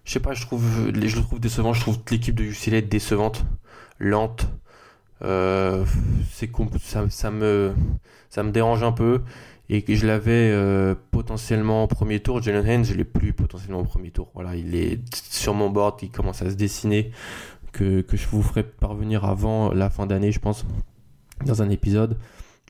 Je 0.04 0.12
sais 0.12 0.20
pas, 0.20 0.34
je 0.34 0.44
trouve, 0.44 0.64
je 0.94 1.16
le 1.16 1.22
trouve 1.22 1.40
décevant. 1.40 1.72
Je 1.72 1.80
trouve 1.80 1.98
l'équipe 2.10 2.34
de 2.34 2.44
UCLA 2.44 2.80
décevante, 2.80 3.44
lente. 3.98 4.48
Euh, 5.22 5.84
c'est 6.32 6.50
ça, 6.80 7.08
ça, 7.08 7.30
me, 7.30 7.72
dérange 8.50 8.82
un 8.82 8.92
peu. 8.92 9.22
Et 9.68 9.82
que 9.82 9.94
je 9.94 10.06
l'avais 10.06 10.50
euh, 10.52 10.94
potentiellement 11.12 11.84
au 11.84 11.86
premier 11.86 12.20
tour. 12.20 12.42
Jalen 12.42 12.66
Haynes, 12.66 12.84
je 12.84 12.94
l'ai 12.94 13.04
plus 13.04 13.32
potentiellement 13.32 13.80
au 13.80 13.84
premier 13.84 14.10
tour. 14.10 14.30
Voilà, 14.34 14.56
il 14.56 14.74
est 14.74 15.00
sur 15.14 15.54
mon 15.54 15.70
board, 15.70 16.02
il 16.02 16.10
commence 16.10 16.42
à 16.42 16.50
se 16.50 16.56
dessiner. 16.56 17.12
Que, 17.72 18.02
que 18.02 18.18
je 18.18 18.26
vous 18.28 18.42
ferai 18.42 18.64
parvenir 18.64 19.24
avant 19.24 19.72
la 19.72 19.88
fin 19.88 20.04
d'année, 20.04 20.30
je 20.30 20.40
pense, 20.40 20.66
dans 21.44 21.62
un 21.62 21.70
épisode 21.70 22.18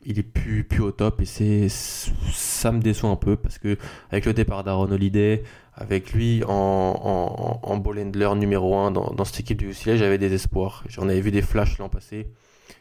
il 0.04 0.18
est 0.18 0.24
plus, 0.24 0.64
plus 0.64 0.80
au 0.80 0.90
top 0.90 1.20
et 1.20 1.24
c'est 1.24 1.68
ça 1.68 2.72
me 2.72 2.80
déçoit 2.80 3.10
un 3.10 3.16
peu 3.16 3.36
parce 3.36 3.58
que 3.58 3.78
avec 4.10 4.26
le 4.26 4.34
départ 4.34 4.64
d'Aaron 4.64 4.90
Holiday, 4.90 5.42
avec 5.74 6.12
lui 6.12 6.42
en, 6.44 6.50
en, 6.52 7.60
en 7.62 8.36
numéro 8.36 8.76
1 8.76 8.90
dans, 8.90 9.24
cette 9.24 9.40
équipe 9.40 9.58
du 9.58 9.70
UCLA, 9.70 9.96
j'avais 9.96 10.18
des 10.18 10.32
espoirs. 10.32 10.84
J'en 10.88 11.08
avais 11.08 11.20
vu 11.20 11.30
des 11.30 11.42
flashs 11.42 11.78
l'an 11.78 11.88
passé. 11.88 12.28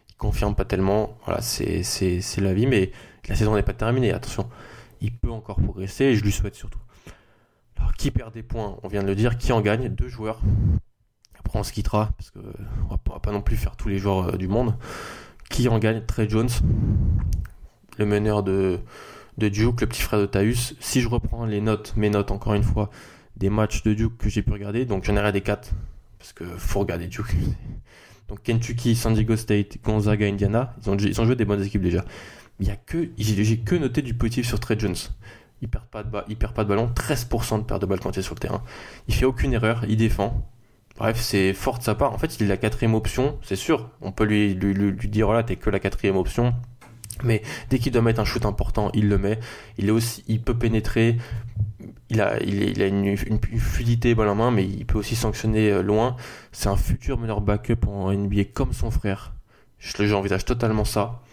Il 0.09 0.15
confirme 0.15 0.55
pas 0.55 0.65
tellement. 0.65 1.17
Voilà, 1.25 1.41
c'est, 1.41 1.83
c'est, 1.83 2.41
la 2.41 2.53
vie, 2.53 2.67
mais 2.67 2.91
la 3.27 3.35
saison 3.35 3.55
n'est 3.55 3.63
pas 3.63 3.73
terminée. 3.73 4.11
Attention, 4.11 4.49
il 4.99 5.15
peut 5.15 5.31
encore 5.31 5.61
progresser 5.61 6.05
et 6.05 6.15
je 6.15 6.23
lui 6.23 6.31
souhaite 6.31 6.55
surtout. 6.55 6.79
Alors, 7.77 7.93
qui 7.93 8.11
perd 8.11 8.33
des 8.33 8.43
points 8.43 8.77
On 8.83 8.87
vient 8.87 9.01
de 9.01 9.07
le 9.07 9.15
dire. 9.15 9.37
Qui 9.37 9.51
en 9.51 9.61
gagne 9.61 9.89
Deux 9.89 10.09
joueurs. 10.09 10.39
Après, 11.39 11.57
on 11.57 11.63
se 11.63 11.73
quittera 11.73 12.11
parce 12.17 12.29
que 12.29 12.39
on 12.85 12.95
va 13.13 13.19
pas 13.19 13.31
non 13.31 13.41
plus 13.41 13.55
faire 13.55 13.75
tous 13.75 13.89
les 13.89 13.97
joueurs 13.97 14.29
euh, 14.29 14.37
du 14.37 14.47
monde. 14.47 14.75
Qui 15.51 15.67
en 15.67 15.79
gagne 15.79 16.01
Trey 16.01 16.29
Jones, 16.29 16.49
le 17.97 18.05
meneur 18.05 18.41
de, 18.41 18.79
Duke, 19.37 19.81
le 19.81 19.87
petit 19.87 20.01
frère 20.01 20.21
de 20.21 20.25
Taus. 20.25 20.75
Si 20.79 21.01
je 21.01 21.09
reprends 21.09 21.45
les 21.45 21.59
notes, 21.59 21.93
mes 21.97 22.09
notes 22.09 22.31
encore 22.31 22.53
une 22.53 22.63
fois, 22.63 22.89
des 23.35 23.49
matchs 23.49 23.83
de 23.83 23.93
Duke 23.93 24.17
que 24.17 24.29
j'ai 24.29 24.43
pu 24.43 24.53
regarder, 24.53 24.85
donc 24.85 25.03
j'en 25.03 25.13
ai 25.13 25.19
regardé 25.19 25.41
4, 25.41 25.69
parce 26.17 26.31
que 26.31 26.45
faut 26.57 26.79
regarder 26.79 27.07
Duke. 27.07 27.35
Donc 28.29 28.43
Kentucky, 28.43 28.95
San 28.95 29.13
Diego 29.13 29.35
State, 29.35 29.79
Gonzaga, 29.83 30.25
Indiana, 30.25 30.73
ils 30.81 30.89
ont, 30.89 30.95
ils 30.95 31.19
ont 31.19 31.25
joué 31.25 31.35
des 31.35 31.43
bonnes 31.43 31.61
équipes 31.61 31.81
déjà. 31.81 32.05
Il 32.61 32.67
y 32.67 32.71
a 32.71 32.77
que, 32.77 33.09
j'ai 33.17 33.59
que 33.59 33.75
noté 33.75 34.01
du 34.01 34.13
positif 34.13 34.47
sur 34.47 34.57
Trey 34.57 34.79
Jones. 34.79 34.95
Il 35.61 35.67
perd 35.67 35.83
pas 35.87 36.03
de, 36.03 36.09
il 36.29 36.37
perd 36.37 36.53
pas 36.53 36.63
de 36.63 36.69
ballon, 36.69 36.89
13% 36.95 37.59
de 37.59 37.63
perte 37.63 37.81
de 37.81 37.87
balle 37.87 37.99
quand 37.99 38.15
il 38.15 38.19
est 38.19 38.23
sur 38.23 38.35
le 38.35 38.39
terrain. 38.39 38.63
Il 39.09 39.13
fait 39.15 39.25
aucune 39.25 39.51
erreur, 39.51 39.83
il 39.89 39.97
défend. 39.97 40.49
Bref, 41.01 41.19
c'est 41.19 41.53
fort 41.53 41.79
de 41.79 41.83
sa 41.83 41.95
part. 41.95 42.13
En 42.13 42.19
fait, 42.19 42.37
il 42.39 42.43
est 42.43 42.47
la 42.47 42.57
quatrième 42.57 42.93
option, 42.93 43.39
c'est 43.41 43.55
sûr. 43.55 43.89
On 44.01 44.11
peut 44.11 44.23
lui, 44.23 44.53
lui, 44.53 44.75
lui, 44.75 45.07
dire, 45.09 45.25
voilà, 45.25 45.41
t'es 45.41 45.55
que 45.55 45.71
la 45.71 45.79
quatrième 45.79 46.15
option. 46.15 46.53
Mais 47.23 47.41
dès 47.71 47.79
qu'il 47.79 47.91
doit 47.91 48.03
mettre 48.03 48.19
un 48.19 48.23
shoot 48.23 48.45
important, 48.45 48.91
il 48.93 49.09
le 49.09 49.17
met. 49.17 49.39
Il 49.79 49.87
est 49.87 49.91
aussi, 49.91 50.23
il 50.27 50.43
peut 50.43 50.55
pénétrer. 50.55 51.17
Il 52.11 52.21
a, 52.21 52.33
a 52.33 52.39
une, 52.39 53.17
fluidité 53.17 54.13
balle 54.13 54.27
en 54.27 54.35
main, 54.35 54.51
mais 54.51 54.63
il 54.63 54.85
peut 54.85 54.99
aussi 54.99 55.15
sanctionner 55.15 55.71
euh, 55.71 55.81
loin. 55.81 56.17
C'est 56.51 56.69
un 56.69 56.77
futur 56.77 57.17
meneur 57.17 57.41
backup 57.41 57.87
en 57.87 58.13
NBA 58.13 58.43
comme 58.53 58.71
son 58.71 58.91
frère. 58.91 59.33
J'envisage 59.79 60.45
totalement 60.45 60.85
ça. 60.85 61.23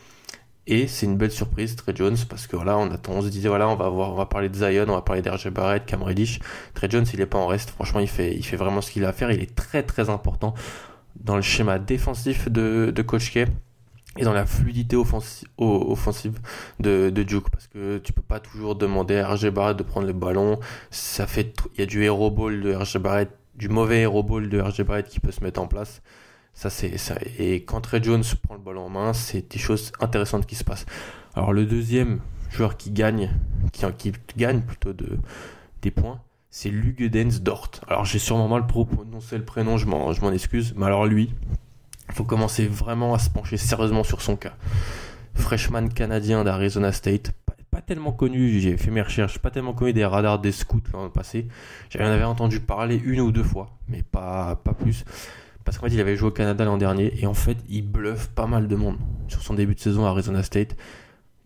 Et 0.71 0.87
c'est 0.87 1.07
une 1.07 1.17
belle 1.17 1.31
surprise, 1.31 1.77
Trey 1.77 1.95
Jones, 1.97 2.19
parce 2.29 2.47
que 2.47 2.55
voilà, 2.55 2.77
on 2.77 2.91
attend, 2.91 3.15
on 3.15 3.23
se 3.23 3.29
disait 3.29 3.49
voilà, 3.49 3.71
on 3.71 3.75
va 3.75 3.89
voir, 3.89 4.13
on 4.13 4.17
va 4.17 4.27
parler 4.27 4.51
de 4.51 4.55
Zion, 4.55 4.85
on 4.89 4.93
va 4.93 5.01
parler 5.01 5.23
d'RJ 5.23 5.49
Barrett, 5.49 5.87
Cam 5.87 6.03
Reddish. 6.03 6.41
Trey 6.75 6.89
Jones, 6.91 7.07
il 7.15 7.23
est 7.23 7.27
pas 7.27 7.39
en 7.39 7.47
reste. 7.47 7.71
Franchement, 7.71 8.01
il 8.01 8.09
fait, 8.09 8.39
vraiment 8.55 8.83
ce 8.83 8.91
qu'il 8.91 9.07
a 9.07 9.09
à 9.09 9.13
faire. 9.15 9.31
Il 9.33 9.43
est 9.43 9.55
très 9.55 9.83
très 9.83 10.11
important 10.11 10.53
dans 11.17 11.37
le 11.37 11.43
schéma 11.43 11.79
défensif 11.79 12.51
de, 12.51 12.93
de 12.95 13.03
Coach 13.03 13.33
K 13.33 13.49
et 14.19 14.25
dans 14.25 14.35
la 14.35 14.45
fluidité 14.45 14.95
offensive 14.97 16.39
de, 16.81 17.09
Duke 17.09 17.49
parce 17.51 17.67
que 17.67 17.97
tu 17.99 18.13
peux 18.13 18.23
pas 18.23 18.39
toujours 18.39 18.75
demander 18.75 19.17
à 19.17 19.33
RJ 19.33 19.49
Barrett 19.49 19.77
de 19.77 19.83
prendre 19.83 20.07
le 20.07 20.13
ballon 20.13 20.59
ça 20.91 21.27
fait 21.27 21.55
il 21.75 21.81
y 21.81 21.83
a 21.83 21.87
du 21.87 22.05
hero 22.05 22.31
ball 22.31 22.61
de 22.61 22.77
du 23.57 23.69
mauvais 23.69 24.01
hero 24.01 24.23
ball 24.23 24.49
de 24.49 24.61
RJ 24.61 24.83
Barrett 24.83 25.09
qui 25.09 25.21
peut 25.21 25.33
se 25.33 25.43
mettre 25.43 25.61
en 25.61 25.67
place 25.67 26.03
ça, 26.59 26.71
c'est 26.71 26.99
ça. 26.99 27.15
Et 27.39 27.63
quand 27.63 27.81
Trey 27.81 28.03
Jones 28.03 28.25
prend 28.43 28.55
le 28.55 28.61
ballon 28.61 28.87
en 28.87 28.89
main, 28.89 29.13
c'est 29.13 29.49
des 29.49 29.61
choses 29.61 29.93
intéressantes 30.01 30.45
qui 30.45 30.57
se 30.57 30.65
passent. 30.65 30.87
Alors, 31.37 31.53
le 31.53 31.65
deuxième 31.65 32.19
joueur 32.51 32.77
qui 32.77 32.91
gagne, 32.91 33.31
qui, 33.73 33.87
qui 33.97 34.13
gagne 34.37 34.63
plutôt 34.63 34.93
de, 34.93 35.21
des 35.83 35.93
points, 35.93 36.21
c'est 36.51 36.71
Lugedens 36.71 37.43
Dort. 37.43 37.71
Alors, 37.87 38.05
j'ai 38.05 38.19
sûrement 38.19 38.49
mal 38.49 38.67
prononcé 38.67 39.39
le 39.39 39.45
prénom, 39.45 39.77
je 39.77 39.87
m'en, 39.87 40.13
je 40.13 40.21
m'en 40.21 40.33
excuse. 40.33 40.75
Mais 40.77 40.87
alors, 40.87 41.07
lui, 41.07 41.33
il 42.09 42.15
faut 42.17 42.25
commencer 42.25 42.67
vraiment 42.67 43.15
à 43.15 43.21
se 43.21 43.31
pencher 43.31 43.57
sérieusement 43.57 44.03
sur 44.03 44.21
son 44.21 44.35
cas. 44.35 44.57
Freshman 45.37 45.91
canadien 45.91 46.43
d'Arizona 46.43 46.91
State, 46.91 47.31
pas, 47.71 47.83
tellement 47.83 48.11
connu, 48.11 48.59
j'ai 48.59 48.77
fait 48.77 48.91
mes 48.91 49.03
recherches, 49.03 49.39
pas 49.39 49.53
tellement 49.53 49.75
connu 49.75 49.93
des 49.93 50.05
radars 50.05 50.41
des 50.41 50.51
scouts 50.51 50.83
le 50.93 51.09
passé. 51.09 51.47
J'en 51.91 52.07
avais 52.07 52.25
entendu 52.25 52.59
parler 52.59 53.01
une 53.05 53.21
ou 53.21 53.31
deux 53.31 53.45
fois, 53.45 53.79
mais 53.87 54.03
pas, 54.03 54.57
pas 54.57 54.75
plus 54.75 55.05
parce 55.69 55.77
qu'en 55.77 55.87
fait 55.87 55.93
il 55.93 56.01
avait 56.01 56.17
joué 56.17 56.29
au 56.29 56.33
Canada 56.33 56.65
l'an 56.65 56.79
dernier 56.79 57.13
et 57.21 57.27
en 57.27 57.35
fait 57.35 57.59
il 57.69 57.83
bluffe 57.83 58.29
pas 58.29 58.47
mal 58.47 58.69
de 58.69 58.75
monde 58.75 58.97
sur 59.27 59.43
son 59.43 59.53
début 59.53 59.75
de 59.75 59.81
saison 59.81 60.07
à 60.07 60.09
Arizona 60.09 60.43
State. 60.43 60.75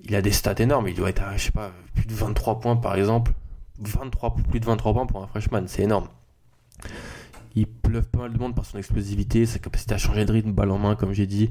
Il 0.04 0.14
a 0.14 0.22
des 0.22 0.30
stats 0.30 0.54
énormes, 0.60 0.86
il 0.86 0.94
doit 0.94 1.08
être 1.08 1.24
à 1.24 1.36
je 1.36 1.46
sais 1.46 1.50
pas 1.50 1.72
plus 1.92 2.06
de 2.06 2.14
23 2.14 2.60
points 2.60 2.76
par 2.76 2.94
exemple, 2.94 3.32
23 3.80 4.36
plus 4.48 4.60
de 4.60 4.64
23 4.64 4.92
points 4.92 5.06
pour 5.06 5.24
un 5.24 5.26
freshman, 5.26 5.64
c'est 5.66 5.82
énorme. 5.82 6.06
Il 7.56 7.66
bluffe 7.66 8.06
pas 8.06 8.20
mal 8.20 8.32
de 8.32 8.38
monde 8.38 8.54
par 8.54 8.64
son 8.64 8.78
explosivité, 8.78 9.44
sa 9.44 9.58
capacité 9.58 9.94
à 9.94 9.98
changer 9.98 10.24
de 10.24 10.30
rythme, 10.30 10.52
balle 10.52 10.70
en 10.70 10.78
main 10.78 10.94
comme 10.94 11.12
j'ai 11.12 11.26
dit. 11.26 11.48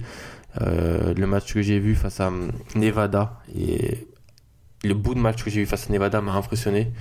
Euh, 0.61 1.13
le 1.13 1.27
match 1.27 1.53
que 1.53 1.61
j'ai 1.61 1.77
vu 1.77 1.93
face 1.93 2.21
à 2.21 2.29
hum, 2.29 2.53
Nevada 2.75 3.41
et 3.53 4.07
le 4.85 4.93
bout 4.93 5.13
de 5.13 5.19
match 5.19 5.43
que 5.43 5.49
j'ai 5.49 5.59
vu 5.59 5.65
face 5.65 5.89
à 5.89 5.91
Nevada 5.91 6.21
m'a 6.21 6.31
impressionné 6.31 6.93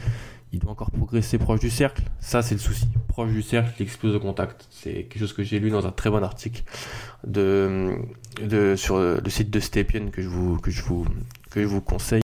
il 0.52 0.58
doit 0.58 0.72
encore 0.72 0.90
progresser 0.90 1.38
proche 1.38 1.60
du 1.60 1.70
cercle. 1.70 2.02
Ça, 2.20 2.42
c'est 2.42 2.54
le 2.54 2.60
souci. 2.60 2.86
Proche 3.08 3.30
du 3.30 3.42
cercle, 3.42 3.72
il 3.78 3.82
explose 3.82 4.14
au 4.14 4.20
contact. 4.20 4.66
C'est 4.70 5.04
quelque 5.04 5.18
chose 5.18 5.32
que 5.32 5.42
j'ai 5.42 5.58
lu 5.58 5.70
dans 5.70 5.86
un 5.86 5.92
très 5.92 6.10
bon 6.10 6.22
article 6.22 6.62
de, 7.26 7.96
de, 8.42 8.76
sur 8.76 8.98
le 8.98 9.30
site 9.30 9.50
de 9.50 9.60
Stepien 9.60 10.08
que 10.10 10.22
je 10.22 10.28
vous, 10.28 10.58
que 10.58 10.70
je 10.70 10.82
vous, 10.82 11.06
que 11.50 11.62
je 11.62 11.66
vous 11.66 11.80
conseille. 11.80 12.22